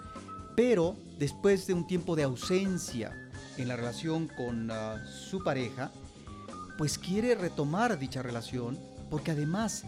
pero 0.56 0.96
después 1.18 1.66
de 1.66 1.74
un 1.74 1.86
tiempo 1.86 2.16
de 2.16 2.22
ausencia 2.22 3.12
en 3.56 3.68
la 3.68 3.76
relación 3.76 4.28
con 4.28 4.70
ah, 4.70 4.96
su 5.06 5.42
pareja, 5.44 5.90
pues 6.78 6.98
quiere 6.98 7.34
retomar 7.34 7.98
dicha 7.98 8.22
relación 8.22 8.78
porque 9.10 9.32
además 9.32 9.84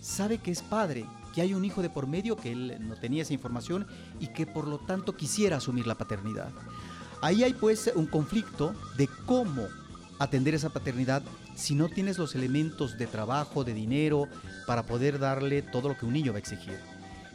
sabe 0.00 0.38
que 0.38 0.52
es 0.52 0.62
padre 0.62 1.04
que 1.38 1.42
hay 1.42 1.54
un 1.54 1.64
hijo 1.64 1.82
de 1.82 1.88
por 1.88 2.08
medio, 2.08 2.34
que 2.36 2.50
él 2.50 2.78
no 2.80 2.96
tenía 2.96 3.22
esa 3.22 3.32
información 3.32 3.86
y 4.18 4.26
que 4.26 4.44
por 4.44 4.66
lo 4.66 4.78
tanto 4.78 5.14
quisiera 5.16 5.58
asumir 5.58 5.86
la 5.86 5.94
paternidad. 5.94 6.50
Ahí 7.22 7.44
hay 7.44 7.52
pues 7.52 7.92
un 7.94 8.06
conflicto 8.06 8.74
de 8.96 9.08
cómo 9.24 9.68
atender 10.18 10.54
esa 10.54 10.70
paternidad 10.70 11.22
si 11.54 11.76
no 11.76 11.88
tienes 11.88 12.18
los 12.18 12.34
elementos 12.34 12.98
de 12.98 13.06
trabajo, 13.06 13.62
de 13.62 13.72
dinero, 13.72 14.26
para 14.66 14.82
poder 14.82 15.20
darle 15.20 15.62
todo 15.62 15.90
lo 15.90 15.96
que 15.96 16.06
un 16.06 16.14
niño 16.14 16.32
va 16.32 16.38
a 16.38 16.40
exigir. 16.40 16.76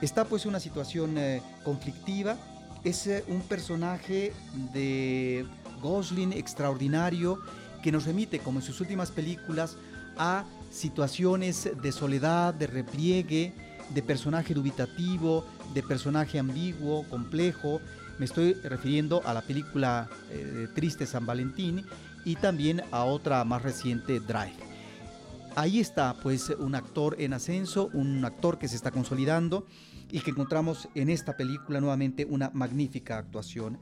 Está 0.02 0.26
pues 0.26 0.46
una 0.46 0.60
situación 0.60 1.18
eh, 1.18 1.42
conflictiva, 1.64 2.36
es 2.84 3.08
eh, 3.08 3.24
un 3.30 3.40
personaje 3.40 4.34
de 4.74 5.46
Gosling 5.82 6.34
extraordinario 6.34 7.40
que 7.82 7.94
nos 7.94 8.04
remite, 8.04 8.40
como 8.40 8.60
en 8.60 8.66
sus 8.66 8.82
últimas 8.82 9.12
películas, 9.12 9.78
a 10.18 10.44
situaciones 10.72 11.70
de 11.82 11.92
soledad, 11.94 12.54
de 12.54 12.68
repliegue, 12.68 13.54
de 13.94 14.02
personaje 14.02 14.54
dubitativo, 14.54 15.46
de 15.74 15.84
personaje 15.84 16.40
ambiguo, 16.40 17.04
complejo. 17.10 17.82
Me 18.20 18.26
estoy 18.26 18.54
refiriendo 18.54 19.22
a 19.26 19.34
la 19.34 19.42
película 19.42 20.10
eh, 20.30 20.68
Triste 20.74 21.06
San 21.06 21.26
Valentín 21.26 21.86
y 22.26 22.36
también 22.36 22.82
a 22.92 23.04
otra 23.04 23.44
más 23.44 23.62
reciente, 23.62 24.20
Drive. 24.20 24.56
ahí 25.56 25.80
está 25.80 26.16
pues 26.22 26.50
un 26.50 26.76
actor 26.76 27.16
en 27.20 27.34
ascenso, 27.34 27.90
un 27.94 28.24
actor 28.26 28.58
que 28.58 28.68
se 28.68 28.76
está 28.76 28.92
consolidando 28.92 29.66
y 30.12 30.20
que 30.22 30.32
encontramos 30.32 30.88
en 30.96 31.10
esta 31.10 31.36
película 31.36 31.80
nuevamente 31.80 32.26
una 32.26 32.50
magnífica 32.54 33.18
actuación. 33.18 33.80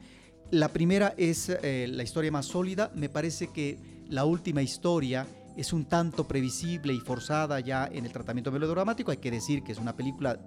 La 0.49 0.69
primera 0.69 1.13
es 1.17 1.49
eh, 1.49 1.87
la 1.89 2.03
historia 2.03 2.31
más 2.31 2.45
sólida, 2.45 2.91
me 2.95 3.09
parece 3.09 3.47
que 3.47 3.77
la 4.09 4.25
última 4.25 4.61
historia 4.61 5.25
es 5.55 5.73
un 5.73 5.85
tanto 5.85 6.27
previsible 6.27 6.93
y 6.93 6.99
forzada 6.99 7.59
ya 7.59 7.87
en 7.91 8.05
el 8.05 8.11
tratamiento 8.11 8.51
melodramático, 8.51 9.11
hay 9.11 9.17
que 9.17 9.31
decir 9.31 9.63
que 9.63 9.71
es 9.71 9.77
una 9.77 9.95
película 9.95 10.39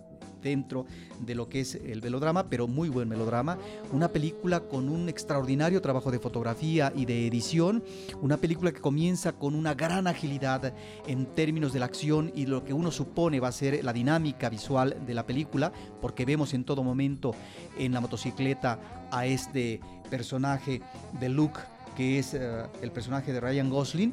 dentro 0.44 0.86
de 1.18 1.34
lo 1.34 1.48
que 1.48 1.60
es 1.60 1.74
el 1.74 2.00
melodrama, 2.02 2.48
pero 2.48 2.68
muy 2.68 2.88
buen 2.88 3.08
melodrama. 3.08 3.58
Una 3.90 4.08
película 4.08 4.60
con 4.60 4.88
un 4.88 5.08
extraordinario 5.08 5.80
trabajo 5.80 6.12
de 6.12 6.20
fotografía 6.20 6.92
y 6.94 7.06
de 7.06 7.26
edición. 7.26 7.82
Una 8.20 8.36
película 8.36 8.70
que 8.70 8.80
comienza 8.80 9.32
con 9.32 9.56
una 9.56 9.74
gran 9.74 10.06
agilidad 10.06 10.72
en 11.06 11.26
términos 11.26 11.72
de 11.72 11.80
la 11.80 11.86
acción 11.86 12.30
y 12.36 12.46
lo 12.46 12.64
que 12.64 12.74
uno 12.74 12.92
supone 12.92 13.40
va 13.40 13.48
a 13.48 13.52
ser 13.52 13.82
la 13.82 13.92
dinámica 13.92 14.50
visual 14.50 14.96
de 15.04 15.14
la 15.14 15.26
película, 15.26 15.72
porque 16.00 16.24
vemos 16.24 16.54
en 16.54 16.64
todo 16.64 16.84
momento 16.84 17.34
en 17.78 17.92
la 17.92 18.00
motocicleta 18.00 18.78
a 19.10 19.26
este 19.26 19.80
personaje 20.10 20.82
de 21.18 21.28
Luke, 21.30 21.60
que 21.96 22.18
es 22.18 22.34
eh, 22.34 22.64
el 22.82 22.92
personaje 22.92 23.32
de 23.32 23.40
Ryan 23.40 23.70
Gosling. 23.70 24.12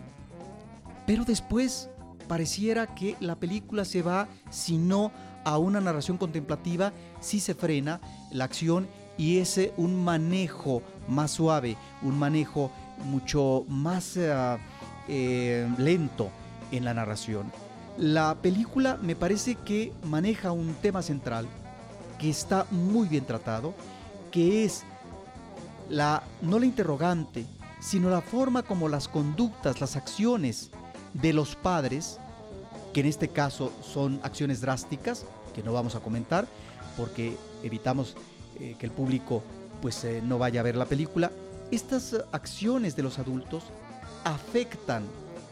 Pero 1.06 1.26
después 1.26 1.90
pareciera 2.28 2.88
que 2.88 3.16
la 3.20 3.36
película 3.36 3.86
se 3.86 4.02
va, 4.02 4.28
si 4.50 4.78
no 4.78 5.12
a 5.44 5.58
una 5.58 5.82
narración 5.82 6.18
contemplativa, 6.18 6.94
sí 7.20 7.40
se 7.40 7.56
frena 7.56 8.00
la 8.32 8.46
acción 8.46 8.88
y 9.18 9.40
es 9.40 9.58
eh, 9.58 9.74
un 9.78 10.04
manejo 10.04 10.82
más 11.08 11.32
suave, 11.32 11.76
un 12.02 12.18
manejo 12.18 12.72
mucho 13.06 13.66
más 13.68 14.16
eh, 14.18 14.58
eh, 15.08 15.70
lento 15.78 16.30
en 16.72 16.86
la 16.86 16.94
narración. 16.94 17.52
La 17.98 18.36
película 18.42 18.98
me 19.02 19.16
parece 19.16 19.56
que 19.56 19.92
maneja 20.06 20.52
un 20.52 20.74
tema 20.76 21.02
central 21.02 21.48
que 22.18 22.30
está 22.30 22.66
muy 22.72 23.08
bien 23.08 23.26
tratado, 23.26 23.74
que 24.32 24.64
es 24.64 24.84
la 25.90 26.24
no 26.42 26.60
la 26.60 26.66
interrogante, 26.66 27.46
sino 27.82 28.10
la 28.10 28.22
forma 28.22 28.64
como 28.64 28.88
las 28.88 29.08
conductas, 29.08 29.82
las 29.82 29.96
acciones 29.96 30.72
de 31.14 31.34
los 31.34 31.56
padres 31.56 32.20
que 32.94 33.02
en 33.02 33.06
este 33.06 33.30
caso 33.30 33.72
son 33.82 34.20
acciones 34.24 34.62
drásticas, 34.62 35.26
que 35.54 35.64
no 35.64 35.74
vamos 35.74 35.96
a 35.96 36.00
comentar, 36.00 36.48
porque 36.98 37.38
evitamos 37.64 38.16
eh, 38.60 38.76
que 38.78 38.86
el 38.86 38.92
público 38.92 39.44
pues 39.82 40.04
eh, 40.04 40.22
no 40.24 40.38
vaya 40.38 40.60
a 40.60 40.64
ver 40.64 40.76
la 40.76 40.86
película. 40.86 41.32
Estas 41.72 42.16
acciones 42.32 42.96
de 42.96 43.04
los 43.04 43.18
adultos 43.18 43.64
afectan, 44.24 45.04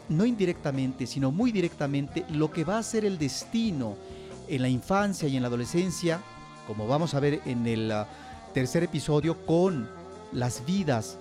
no 0.08 0.24
indirectamente, 0.24 1.06
sino 1.06 1.30
muy 1.30 1.50
directamente, 1.50 2.24
lo 2.30 2.50
que 2.50 2.64
va 2.64 2.78
a 2.78 2.82
ser 2.82 3.04
el 3.04 3.18
destino 3.18 3.96
en 4.48 4.62
la 4.62 4.68
infancia 4.68 5.28
y 5.28 5.36
en 5.36 5.42
la 5.42 5.48
adolescencia, 5.48 6.20
como 6.66 6.86
vamos 6.86 7.14
a 7.14 7.20
ver 7.20 7.40
en 7.46 7.66
el 7.66 7.90
ah, 7.90 8.06
tercer 8.52 8.82
episodio, 8.82 9.46
con 9.46 9.88
las 10.32 10.64
vidas 10.66 11.18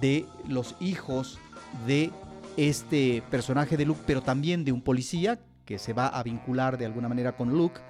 de 0.00 0.26
los 0.48 0.74
hijos 0.80 1.38
de 1.86 2.10
este 2.56 3.22
personaje 3.30 3.76
de 3.76 3.84
Luke, 3.84 4.02
pero 4.06 4.22
también 4.22 4.64
de 4.64 4.72
un 4.72 4.82
policía 4.82 5.40
que 5.64 5.78
se 5.78 5.92
va 5.92 6.08
a 6.08 6.22
vincular 6.22 6.78
de 6.78 6.86
alguna 6.86 7.08
manera 7.08 7.36
con 7.36 7.50
Luke, 7.50 7.80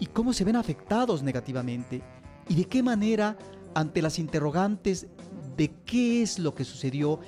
y 0.00 0.06
cómo 0.06 0.32
se 0.32 0.44
ven 0.44 0.56
afectados 0.56 1.22
negativamente, 1.22 2.02
y 2.48 2.54
de 2.54 2.64
qué 2.64 2.82
manera 2.82 3.36
ante 3.74 4.02
las 4.02 4.18
interrogantes 4.18 5.08
de 5.56 5.70
qué 5.84 6.22
es 6.22 6.38
lo 6.38 6.54
que 6.54 6.64
sucedió 6.64 7.20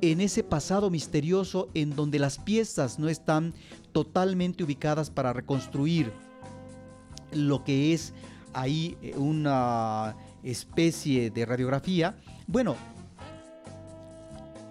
en 0.00 0.20
ese 0.20 0.42
pasado 0.42 0.90
misterioso 0.90 1.68
en 1.74 1.94
donde 1.96 2.18
las 2.18 2.38
piezas 2.38 2.98
no 2.98 3.08
están 3.08 3.54
totalmente 3.92 4.64
ubicadas 4.64 5.10
para 5.10 5.32
reconstruir 5.32 6.12
lo 7.32 7.64
que 7.64 7.94
es 7.94 8.12
ahí 8.52 8.96
eh, 9.02 9.14
una 9.16 10.16
especie 10.42 11.30
de 11.30 11.46
radiografía, 11.46 12.16
bueno, 12.46 12.76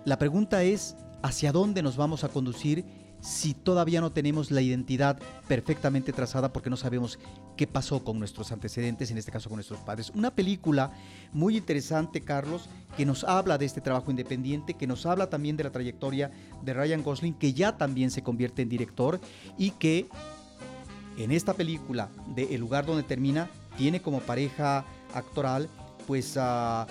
la 0.06 0.18
pregunta 0.18 0.63
es, 0.63 0.96
¿hacia 1.22 1.52
dónde 1.52 1.82
nos 1.82 1.98
vamos 1.98 2.24
a 2.24 2.30
conducir 2.30 2.86
si 3.24 3.54
todavía 3.54 4.02
no 4.02 4.12
tenemos 4.12 4.52
la 4.52 4.62
identidad 4.62 5.18
perfectamente 5.48 6.12
trazada 6.12 6.52
porque 6.52 6.70
no 6.70 6.76
sabemos 6.76 7.20
qué 7.56 7.66
pasó 7.68 8.04
con 8.04 8.20
nuestros 8.20 8.52
antecedentes, 8.52 9.12
en 9.12 9.18
este 9.18 9.32
caso 9.32 9.48
con 9.48 9.56
nuestros 9.56 9.80
padres. 9.80 10.12
Una 10.13 10.36
película 10.36 10.92
muy 11.32 11.56
interesante, 11.56 12.20
Carlos, 12.20 12.68
que 12.98 13.06
nos 13.06 13.24
habla 13.24 13.58
de 13.58 13.66
este 13.66 13.80
trabajo 13.80 14.12
independiente, 14.12 14.74
que 14.74 14.88
nos 14.88 15.06
habla 15.06 15.30
también 15.30 15.56
de 15.56 15.63
la 15.63 15.72
trayectoria 15.72 16.32
de 16.63 16.74
Ryan 16.74 17.02
Gosling, 17.02 17.34
que 17.34 17.54
ya 17.54 17.78
también 17.78 18.12
se 18.12 18.24
convierte 18.24 18.62
en 18.62 18.68
director 18.68 19.22
y 19.58 19.72
que 19.72 20.10
en 21.18 21.32
esta 21.32 21.54
película 21.54 22.10
de 22.36 22.56
El 22.56 22.60
lugar 22.60 22.86
donde 22.86 23.04
termina 23.04 23.50
tiene 23.78 24.02
como 24.02 24.20
pareja 24.20 24.84
actoral 25.13 25.70
pues 26.06 26.38
a, 26.38 26.88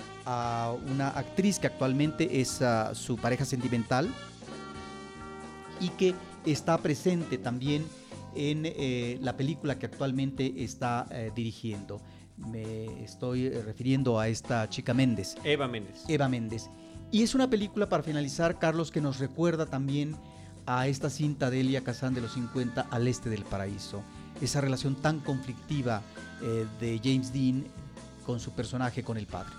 una 0.91 1.09
actriz 1.09 1.59
que 1.59 1.67
actualmente 1.67 2.41
es 2.41 2.61
su 2.93 3.17
pareja 3.17 3.45
sentimental, 3.45 4.09
y 5.79 5.89
que 5.89 6.15
está 6.45 6.77
presente 6.77 7.37
también 7.37 7.85
en 8.35 8.63
eh, 8.65 9.17
la 9.21 9.35
película 9.35 9.77
que 9.77 9.85
actualmente 9.85 10.63
está 10.63 11.05
eh, 11.11 11.31
dirigiendo. 11.35 12.01
Me 12.37 13.03
estoy 13.03 13.49
refiriendo 13.49 14.19
a 14.19 14.27
esta 14.27 14.67
chica 14.69 14.93
Méndez. 14.93 15.35
Eva 15.43 15.67
Méndez. 15.67 16.03
Eva 16.07 16.27
Méndez. 16.29 16.69
Y 17.11 17.21
es 17.21 17.35
una 17.35 17.49
película, 17.49 17.89
para 17.89 18.01
finalizar, 18.01 18.57
Carlos, 18.57 18.89
que 18.91 19.01
nos 19.01 19.19
recuerda 19.19 19.67
también 19.67 20.15
a 20.65 20.87
esta 20.87 21.09
cinta 21.09 21.49
de 21.49 21.61
Elia 21.61 21.83
Kazan 21.83 22.15
de 22.15 22.21
los 22.21 22.33
50 22.33 22.87
al 22.89 23.07
este 23.07 23.29
del 23.29 23.43
paraíso. 23.43 24.01
Esa 24.41 24.61
relación 24.61 24.95
tan 24.95 25.19
conflictiva 25.19 26.01
eh, 26.41 26.65
de 26.79 26.99
James 27.03 27.31
Dean 27.31 27.65
con 28.23 28.39
su 28.39 28.51
personaje, 28.51 29.03
con 29.03 29.17
el 29.17 29.27
padre. 29.27 29.53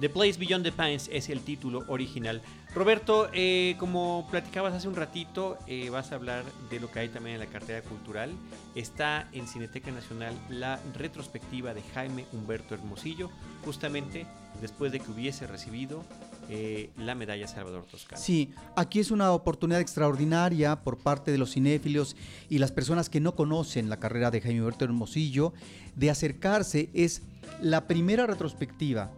The 0.00 0.08
Place 0.08 0.38
Beyond 0.38 0.64
the 0.64 0.72
Pines 0.72 1.08
es 1.12 1.28
el 1.28 1.40
título 1.40 1.84
original. 1.86 2.42
Roberto, 2.74 3.28
eh, 3.32 3.76
como 3.78 4.26
platicabas 4.28 4.74
hace 4.74 4.88
un 4.88 4.96
ratito, 4.96 5.56
eh, 5.68 5.88
vas 5.90 6.10
a 6.10 6.16
hablar 6.16 6.44
de 6.68 6.80
lo 6.80 6.90
que 6.90 6.98
hay 6.98 7.08
también 7.08 7.34
en 7.34 7.40
la 7.40 7.46
cartera 7.46 7.80
cultural. 7.82 8.32
Está 8.74 9.28
en 9.32 9.46
Cineteca 9.46 9.92
Nacional 9.92 10.34
la 10.48 10.80
retrospectiva 10.94 11.74
de 11.74 11.82
Jaime 11.94 12.26
Humberto 12.32 12.74
Hermosillo, 12.74 13.30
justamente 13.64 14.26
después 14.60 14.90
de 14.90 14.98
que 14.98 15.10
hubiese 15.12 15.46
recibido 15.46 16.02
eh, 16.48 16.90
la 16.98 17.14
medalla 17.14 17.46
Salvador 17.46 17.84
Toscano. 17.84 18.20
Sí, 18.20 18.52
aquí 18.76 18.98
es 18.98 19.12
una 19.12 19.30
oportunidad 19.32 19.80
extraordinaria 19.80 20.82
por 20.82 20.98
parte 20.98 21.30
de 21.30 21.38
los 21.38 21.52
cinéfilos 21.52 22.16
y 22.48 22.58
las 22.58 22.72
personas 22.72 23.08
que 23.08 23.20
no 23.20 23.36
conocen 23.36 23.88
la 23.88 23.98
carrera 23.98 24.32
de 24.32 24.40
Jaime 24.40 24.60
Humberto 24.60 24.84
Hermosillo 24.84 25.54
de 25.94 26.10
acercarse. 26.10 26.90
Es 26.92 27.22
la 27.60 27.86
primera 27.86 28.26
retrospectiva 28.26 29.10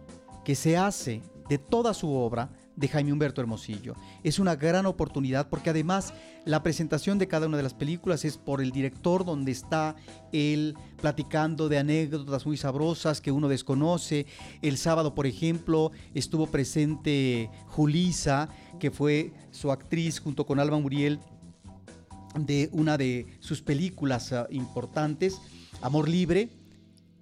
que 0.45 0.55
se 0.55 0.77
hace 0.77 1.21
de 1.49 1.57
toda 1.57 1.93
su 1.93 2.11
obra 2.11 2.49
de 2.77 2.87
Jaime 2.87 3.11
Humberto 3.11 3.41
Hermosillo. 3.41 3.95
Es 4.23 4.39
una 4.39 4.55
gran 4.55 4.85
oportunidad 4.85 5.49
porque 5.49 5.71
además 5.71 6.13
la 6.45 6.63
presentación 6.63 7.17
de 7.17 7.27
cada 7.27 7.47
una 7.47 7.57
de 7.57 7.63
las 7.63 7.73
películas 7.73 8.23
es 8.23 8.37
por 8.37 8.61
el 8.61 8.71
director 8.71 9.25
donde 9.25 9.51
está 9.51 9.95
él 10.31 10.75
platicando 11.01 11.69
de 11.69 11.79
anécdotas 11.79 12.45
muy 12.45 12.55
sabrosas 12.55 13.19
que 13.19 13.31
uno 13.31 13.49
desconoce. 13.49 14.27
El 14.61 14.77
sábado, 14.77 15.15
por 15.15 15.25
ejemplo, 15.25 15.91
estuvo 16.13 16.47
presente 16.47 17.49
Julisa, 17.65 18.49
que 18.79 18.91
fue 18.91 19.33
su 19.51 19.71
actriz 19.71 20.19
junto 20.19 20.45
con 20.45 20.59
Alba 20.59 20.79
Muriel 20.79 21.19
de 22.35 22.69
una 22.71 22.97
de 22.97 23.25
sus 23.39 23.61
películas 23.63 24.31
ah, 24.31 24.47
importantes, 24.51 25.41
Amor 25.81 26.07
Libre, 26.07 26.49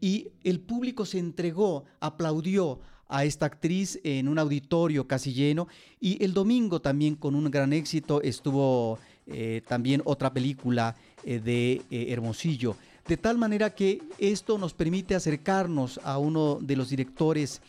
y 0.05 0.27
el 0.43 0.59
público 0.59 1.03
se 1.03 1.17
entregó, 1.17 1.85
aplaudió, 1.99 2.79
a 3.07 3.23
esta 3.23 3.47
actriz 3.47 3.99
en 4.03 4.27
un 4.27 4.37
auditorio 4.37 5.07
casi 5.07 5.33
lleno. 5.33 5.67
Y 5.99 6.23
el 6.23 6.33
domingo 6.33 6.79
también 6.79 7.15
con 7.15 7.33
un 7.33 7.49
gran 7.49 7.73
éxito 7.73 8.21
estuvo 8.21 8.99
eh, 9.25 9.61
también 9.67 10.03
otra 10.05 10.31
película 10.31 10.95
eh, 11.23 11.39
de 11.39 11.81
eh, 11.89 12.07
Hermosillo. 12.09 12.75
De 13.07 13.17
tal 13.17 13.39
manera 13.39 13.73
que 13.73 14.01
esto 14.19 14.59
nos 14.59 14.73
permite 14.73 15.15
acercarnos 15.15 15.99
a 16.03 16.19
uno 16.19 16.59
de 16.61 16.75
los 16.75 16.89
directores 16.89 17.61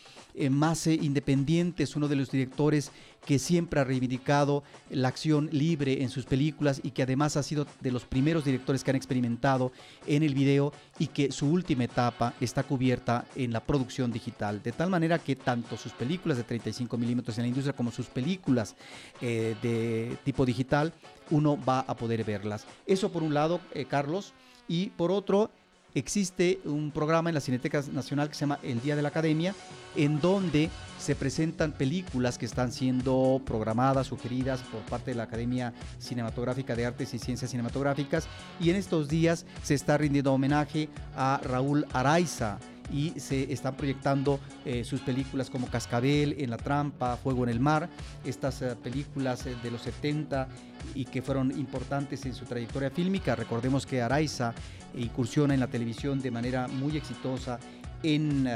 más 0.50 0.86
independientes, 0.86 1.96
uno 1.96 2.08
de 2.08 2.16
los 2.16 2.30
directores 2.30 2.92
que 3.26 3.38
siempre 3.38 3.80
ha 3.80 3.84
reivindicado 3.84 4.62
la 4.88 5.08
acción 5.08 5.50
libre 5.52 6.02
en 6.02 6.08
sus 6.08 6.24
películas 6.24 6.80
y 6.82 6.92
que 6.92 7.02
además 7.02 7.36
ha 7.36 7.42
sido 7.42 7.66
de 7.80 7.90
los 7.90 8.04
primeros 8.04 8.44
directores 8.44 8.84
que 8.84 8.90
han 8.90 8.96
experimentado 8.96 9.72
en 10.06 10.22
el 10.22 10.32
video 10.32 10.72
y 10.98 11.08
que 11.08 11.32
su 11.32 11.50
última 11.50 11.84
etapa 11.84 12.34
está 12.40 12.62
cubierta 12.62 13.26
en 13.34 13.52
la 13.52 13.60
producción 13.60 14.12
digital. 14.12 14.62
De 14.62 14.72
tal 14.72 14.90
manera 14.90 15.18
que 15.18 15.34
tanto 15.36 15.76
sus 15.76 15.92
películas 15.92 16.38
de 16.38 16.44
35 16.44 16.96
milímetros 16.96 17.36
en 17.36 17.42
la 17.42 17.48
industria 17.48 17.74
como 17.74 17.90
sus 17.90 18.06
películas 18.06 18.76
eh, 19.20 19.56
de 19.60 20.16
tipo 20.24 20.46
digital, 20.46 20.92
uno 21.30 21.58
va 21.62 21.80
a 21.80 21.96
poder 21.96 22.22
verlas. 22.22 22.64
Eso 22.86 23.10
por 23.10 23.24
un 23.24 23.34
lado, 23.34 23.60
eh, 23.74 23.86
Carlos, 23.86 24.32
y 24.68 24.90
por 24.90 25.10
otro, 25.10 25.50
existe 25.96 26.60
un 26.66 26.90
programa 26.90 27.30
en 27.30 27.34
la 27.34 27.40
Cineteca 27.40 27.82
Nacional 27.90 28.28
que 28.28 28.34
se 28.34 28.40
llama 28.40 28.58
El 28.62 28.82
Día 28.82 28.96
de 28.96 29.02
la 29.02 29.08
Academia, 29.08 29.54
en 29.96 30.20
donde 30.20 30.68
se 30.98 31.14
presentan 31.14 31.72
películas 31.72 32.36
que 32.36 32.44
están 32.44 32.70
siendo 32.70 33.40
programadas, 33.46 34.08
sugeridas 34.08 34.60
por 34.60 34.82
parte 34.82 35.12
de 35.12 35.16
la 35.16 35.22
Academia 35.22 35.72
Cinematográfica 35.98 36.76
de 36.76 36.84
Artes 36.84 37.14
y 37.14 37.18
Ciencias 37.18 37.50
Cinematográficas. 37.50 38.28
Y 38.60 38.68
en 38.68 38.76
estos 38.76 39.08
días 39.08 39.46
se 39.62 39.74
está 39.74 39.96
rindiendo 39.96 40.34
homenaje 40.34 40.90
a 41.16 41.40
Raúl 41.42 41.86
Araiza 41.92 42.58
y 42.92 43.18
se 43.18 43.52
están 43.52 43.76
proyectando 43.76 44.40
eh, 44.64 44.84
sus 44.84 45.00
películas 45.00 45.50
como 45.50 45.66
Cascabel, 45.68 46.36
En 46.38 46.50
la 46.50 46.56
Trampa, 46.56 47.16
Fuego 47.16 47.44
en 47.44 47.50
el 47.50 47.60
Mar, 47.60 47.88
estas 48.24 48.62
eh, 48.62 48.76
películas 48.82 49.46
eh, 49.46 49.56
de 49.62 49.70
los 49.70 49.82
70 49.82 50.48
y 50.94 51.04
que 51.04 51.22
fueron 51.22 51.50
importantes 51.52 52.24
en 52.26 52.34
su 52.34 52.44
trayectoria 52.44 52.90
fílmica. 52.90 53.34
Recordemos 53.34 53.86
que 53.86 54.02
Araiza 54.02 54.54
incursiona 54.96 55.54
en 55.54 55.60
la 55.60 55.66
televisión 55.66 56.20
de 56.20 56.30
manera 56.30 56.68
muy 56.68 56.96
exitosa 56.96 57.58
en 58.02 58.48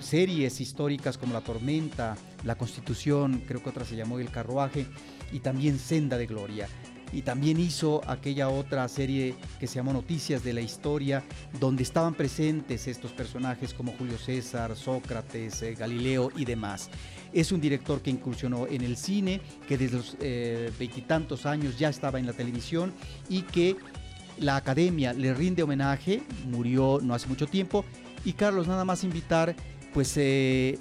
series 0.00 0.60
históricas 0.60 1.18
como 1.18 1.32
La 1.32 1.40
Tormenta, 1.40 2.16
La 2.44 2.54
Constitución, 2.54 3.42
creo 3.46 3.62
que 3.62 3.70
otra 3.70 3.84
se 3.84 3.96
llamó 3.96 4.18
El 4.18 4.30
Carruaje, 4.30 4.86
y 5.32 5.40
también 5.40 5.78
Senda 5.78 6.18
de 6.18 6.26
Gloria. 6.26 6.68
Y 7.12 7.22
también 7.22 7.58
hizo 7.60 8.02
aquella 8.06 8.48
otra 8.48 8.86
serie 8.88 9.34
que 9.58 9.66
se 9.66 9.76
llamó 9.76 9.92
Noticias 9.92 10.42
de 10.42 10.52
la 10.52 10.60
Historia, 10.60 11.22
donde 11.60 11.82
estaban 11.82 12.14
presentes 12.14 12.86
estos 12.88 13.12
personajes 13.12 13.72
como 13.72 13.92
Julio 13.92 14.18
César, 14.18 14.76
Sócrates, 14.76 15.62
eh, 15.62 15.74
Galileo 15.74 16.30
y 16.36 16.44
demás. 16.44 16.90
Es 17.32 17.52
un 17.52 17.60
director 17.60 18.02
que 18.02 18.10
incursionó 18.10 18.66
en 18.66 18.82
el 18.82 18.96
cine, 18.96 19.40
que 19.68 19.78
desde 19.78 19.96
los 19.96 20.16
eh, 20.20 20.70
veintitantos 20.78 21.46
años 21.46 21.78
ya 21.78 21.88
estaba 21.88 22.18
en 22.18 22.26
la 22.26 22.32
televisión 22.32 22.92
y 23.28 23.42
que 23.42 23.76
la 24.38 24.56
academia 24.56 25.12
le 25.12 25.32
rinde 25.32 25.62
homenaje, 25.62 26.22
murió 26.50 26.98
no 27.02 27.14
hace 27.14 27.28
mucho 27.28 27.46
tiempo. 27.46 27.84
Y 28.24 28.32
Carlos, 28.32 28.66
nada 28.66 28.84
más 28.84 29.04
invitar 29.04 29.54
pues 29.96 30.12
eh, 30.18 30.76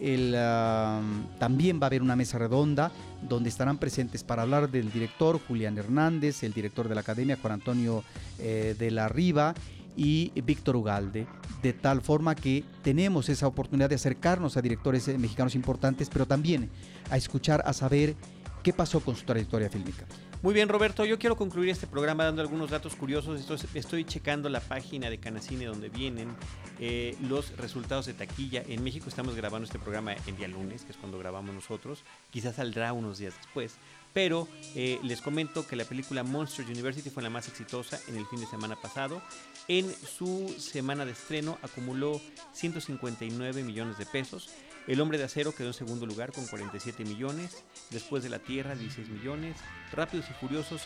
también 1.40 1.80
va 1.80 1.86
a 1.86 1.88
haber 1.88 2.02
una 2.02 2.18
mesa 2.18 2.38
redonda 2.38 2.92
donde 3.22 3.48
estarán 3.48 3.78
presentes 3.78 4.26
para 4.26 4.42
hablar 4.42 4.70
del 4.70 4.92
director 4.92 5.40
Julián 5.48 5.78
Hernández, 5.78 6.44
el 6.44 6.52
director 6.52 6.90
de 6.90 6.96
la 6.96 7.00
Academia 7.00 7.38
Juan 7.42 7.54
Antonio 7.54 8.04
eh, 8.40 8.76
de 8.78 8.92
la 8.92 9.08
Riva 9.08 9.54
y 9.96 10.34
Víctor 10.42 10.76
Ugalde, 10.76 11.28
de 11.64 11.72
tal 11.72 12.02
forma 12.02 12.36
que 12.36 12.66
tenemos 12.84 13.30
esa 13.30 13.48
oportunidad 13.48 13.88
de 13.88 13.96
acercarnos 13.96 14.58
a 14.58 14.62
directores 14.62 15.08
eh, 15.08 15.18
mexicanos 15.18 15.56
importantes, 15.56 16.10
pero 16.12 16.26
también 16.26 16.70
a 17.10 17.16
escuchar, 17.16 17.64
a 17.66 17.72
saber 17.72 18.18
qué 18.64 18.74
pasó 18.74 19.00
con 19.00 19.16
su 19.16 19.24
trayectoria 19.24 19.70
fílmica. 19.70 20.06
Muy 20.42 20.54
bien, 20.54 20.70
Roberto, 20.70 21.06
yo 21.06 21.18
quiero 21.18 21.36
concluir 21.36 21.70
este 21.70 21.88
programa 21.88 22.26
dando 22.26 22.42
algunos 22.42 22.70
datos 22.70 22.96
curiosos. 22.96 23.50
Estoy, 23.74 24.06
checando 24.06 24.48
la 24.50 24.60
página 24.60 25.10
de 25.10 25.18
Canacine 25.18 25.66
donde 25.66 25.90
vienen 25.90 26.36
eh, 26.80 27.18
los 27.22 27.56
resultados 27.58 28.06
de 28.06 28.14
taquilla. 28.14 28.64
En 28.68 28.84
México 28.84 29.10
estamos 29.10 29.36
grabando 29.36 29.66
este 29.66 29.80
programa 29.80 30.14
el 30.28 30.38
día 30.38 30.48
lunes, 30.48 30.84
que 30.84 30.92
es 30.92 30.98
cuando 30.98 31.18
grabamos 31.18 31.56
nosotros. 31.56 32.04
Quizás 32.32 32.58
saldrá 32.58 32.94
unos 32.94 33.18
días 33.18 33.34
después. 33.36 33.78
Pero 34.14 34.48
eh, 34.76 35.00
les 35.04 35.20
comento 35.20 35.68
que 35.68 35.76
la 35.76 35.84
película 35.84 36.24
Monster 36.24 36.66
University 36.66 37.10
fue 37.10 37.24
la 37.24 37.30
más 37.30 37.48
exitosa 37.50 38.00
en 38.08 38.16
el 38.16 38.26
fin 38.28 38.40
de 38.40 38.46
semana 38.46 38.76
pasado. 38.76 39.22
En 39.68 39.92
su 39.92 40.56
semana 40.58 41.06
de 41.06 41.12
estreno 41.12 41.58
acumuló 41.64 42.22
159 42.54 43.64
millones 43.64 43.98
de 43.98 44.06
pesos. 44.06 44.50
El 44.88 45.02
Hombre 45.02 45.18
de 45.18 45.24
Acero 45.24 45.54
quedó 45.54 45.68
en 45.68 45.74
segundo 45.74 46.06
lugar 46.06 46.32
con 46.32 46.46
47 46.46 47.06
millones. 47.06 47.64
Después 47.90 48.24
de 48.24 48.30
la 48.30 48.40
Tierra, 48.40 48.76
16 48.76 49.10
millones. 49.10 49.58
Rápidos 49.92 50.26
y 50.30 50.34
Furiosos, 50.34 50.84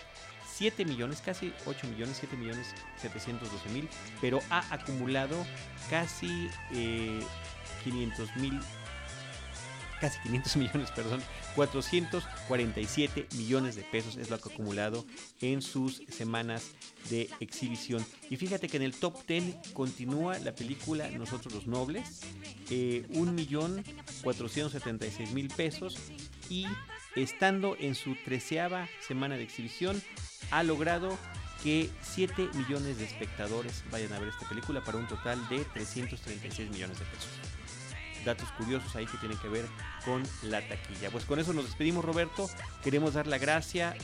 7 0.48 0.86
millones, 0.86 1.22
casi 1.22 1.54
8 1.66 1.88
millones, 1.88 2.18
7 2.20 2.38
millones 2.38 2.68
712 2.98 3.70
mil. 3.70 3.90
Pero 4.22 4.40
ha 4.50 4.74
acumulado 4.74 5.36
casi 5.90 6.50
500 7.84 8.30
eh, 8.30 8.32
mil 8.38 8.60
casi 10.00 10.20
500 10.22 10.56
millones, 10.58 10.92
perdón, 10.92 11.22
447 11.56 13.28
millones 13.38 13.76
de 13.76 13.82
pesos 13.84 14.18
es 14.18 14.30
lo 14.30 14.38
que 14.40 14.50
ha 14.50 14.54
acumulado 14.54 15.06
en 15.42 15.62
sus 15.62 16.02
semanas 16.10 16.72
de 17.10 17.30
exhibición. 17.40 18.06
Y 18.30 18.36
fíjate 18.38 18.68
que 18.68 18.78
en 18.78 18.84
el 18.84 18.94
top 18.94 19.26
10 19.28 19.74
continúa 19.74 20.38
la 20.40 20.54
película 20.54 21.10
Nosotros 21.12 21.54
los 21.54 21.68
Nobles, 21.68 22.22
eh, 22.70 23.06
1.476.000 23.12 25.56
pesos 25.56 25.98
y 26.50 26.66
estando 27.16 27.78
en 27.80 27.96
su 27.96 28.16
treceava 28.24 28.88
semana 29.06 29.36
de 29.36 29.44
exhibición 29.44 30.02
ha 30.52 30.64
logrado 30.64 31.18
que 31.64 31.90
7 32.02 32.50
millones 32.54 32.98
de 32.98 33.06
espectadores 33.06 33.84
vayan 33.92 34.14
a 34.14 34.20
ver 34.20 34.30
esta 34.30 34.48
película 34.48 34.82
para 34.84 34.98
un 34.98 35.08
total 35.08 35.48
de 35.50 35.66
336 35.66 36.70
millones 36.70 37.00
de 37.00 37.06
pesos 37.06 37.49
datos 38.30 38.52
curiosos 38.54 38.96
ahí 38.96 39.06
que 39.06 39.18
tienen 39.18 39.38
que 39.38 39.50
ver 39.50 39.66
con 40.06 40.24
la 40.44 40.62
taquilla. 40.68 41.10
Pues 41.10 41.26
con 41.26 41.40
eso 41.40 41.54
nos 41.54 41.66
despedimos, 41.66 42.06
Roberto. 42.06 42.50
Queremos 42.84 43.14
dar 43.14 43.28
la 43.28 43.38
gracia. 43.38 43.96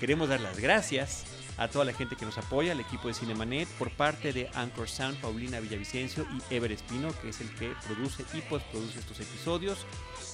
Queremos 0.00 0.28
dar 0.28 0.40
las 0.40 0.58
gracias 0.58 1.37
a 1.58 1.68
toda 1.68 1.84
la 1.84 1.92
gente 1.92 2.16
que 2.16 2.24
nos 2.24 2.38
apoya, 2.38 2.72
al 2.72 2.80
equipo 2.80 3.08
de 3.08 3.14
Cinemanet, 3.14 3.68
por 3.70 3.90
parte 3.90 4.32
de 4.32 4.48
Anchor 4.54 4.88
Sound, 4.88 5.20
Paulina 5.20 5.60
Villavicencio 5.60 6.26
y 6.32 6.54
Ever 6.54 6.72
Espino, 6.72 7.12
que 7.20 7.30
es 7.30 7.40
el 7.40 7.50
que 7.54 7.72
produce 7.86 8.24
y 8.32 8.40
postproduce 8.42 9.00
estos 9.00 9.20
episodios 9.20 9.86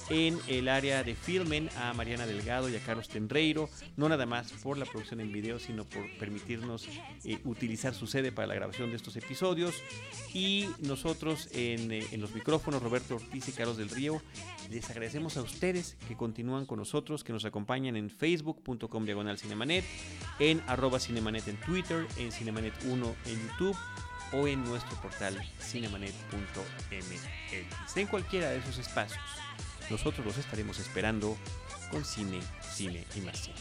en 0.09 0.39
el 0.47 0.69
área 0.69 1.03
de 1.03 1.15
filmen 1.15 1.69
a 1.77 1.93
Mariana 1.93 2.27
Delgado 2.27 2.69
y 2.69 2.75
a 2.75 2.79
Carlos 2.79 3.07
Tenreiro, 3.07 3.69
no 3.97 4.07
nada 4.07 4.25
más 4.25 4.51
por 4.51 4.77
la 4.77 4.85
producción 4.85 5.19
en 5.19 5.31
video, 5.31 5.57
sino 5.57 5.83
por 5.83 6.09
permitirnos 6.19 6.87
eh, 7.23 7.39
utilizar 7.43 7.93
su 7.95 8.05
sede 8.05 8.31
para 8.31 8.47
la 8.47 8.55
grabación 8.55 8.91
de 8.91 8.97
estos 8.97 9.15
episodios. 9.15 9.75
Y 10.33 10.67
nosotros 10.79 11.49
en, 11.53 11.91
eh, 11.91 12.05
en, 12.11 12.21
los 12.21 12.35
micrófonos, 12.35 12.83
Roberto 12.83 13.15
Ortiz 13.15 13.47
y 13.47 13.51
Carlos 13.51 13.77
del 13.77 13.89
Río, 13.89 14.21
les 14.69 14.89
agradecemos 14.89 15.37
a 15.37 15.41
ustedes 15.41 15.97
que 16.07 16.15
continúan 16.15 16.65
con 16.65 16.79
nosotros, 16.79 17.23
que 17.23 17.33
nos 17.33 17.45
acompañan 17.45 17.95
en 17.95 18.09
facebook.com 18.09 19.05
diagonal 19.05 19.37
cinemanet, 19.37 19.85
en 20.39 20.61
arroba 20.67 20.99
cinemanet 21.15 21.47
en 21.47 21.55
Twitter, 21.61 22.05
en 22.17 22.29
cinemanet1 22.29 23.15
en 23.25 23.47
YouTube 23.47 23.77
o 24.33 24.47
en 24.47 24.61
nuestro 24.65 25.01
portal 25.01 25.41
cinemanet.mx. 25.61 26.17
En 27.97 28.07
cualquiera 28.07 28.49
de 28.49 28.57
esos 28.57 28.79
espacios 28.79 29.21
nosotros 29.89 30.25
los 30.25 30.37
estaremos 30.37 30.77
esperando 30.79 31.37
con 31.89 32.03
cine, 32.03 32.41
cine 32.61 33.05
y 33.15 33.21
más 33.21 33.39
cine. 33.39 33.55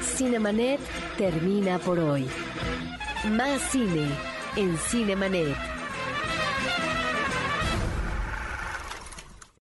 Cinemanet 0.00 0.80
termina 1.18 1.78
por 1.78 1.98
hoy. 1.98 2.26
Más 3.32 3.60
cine 3.70 4.08
en 4.56 4.78
Cinemanet. 4.78 5.73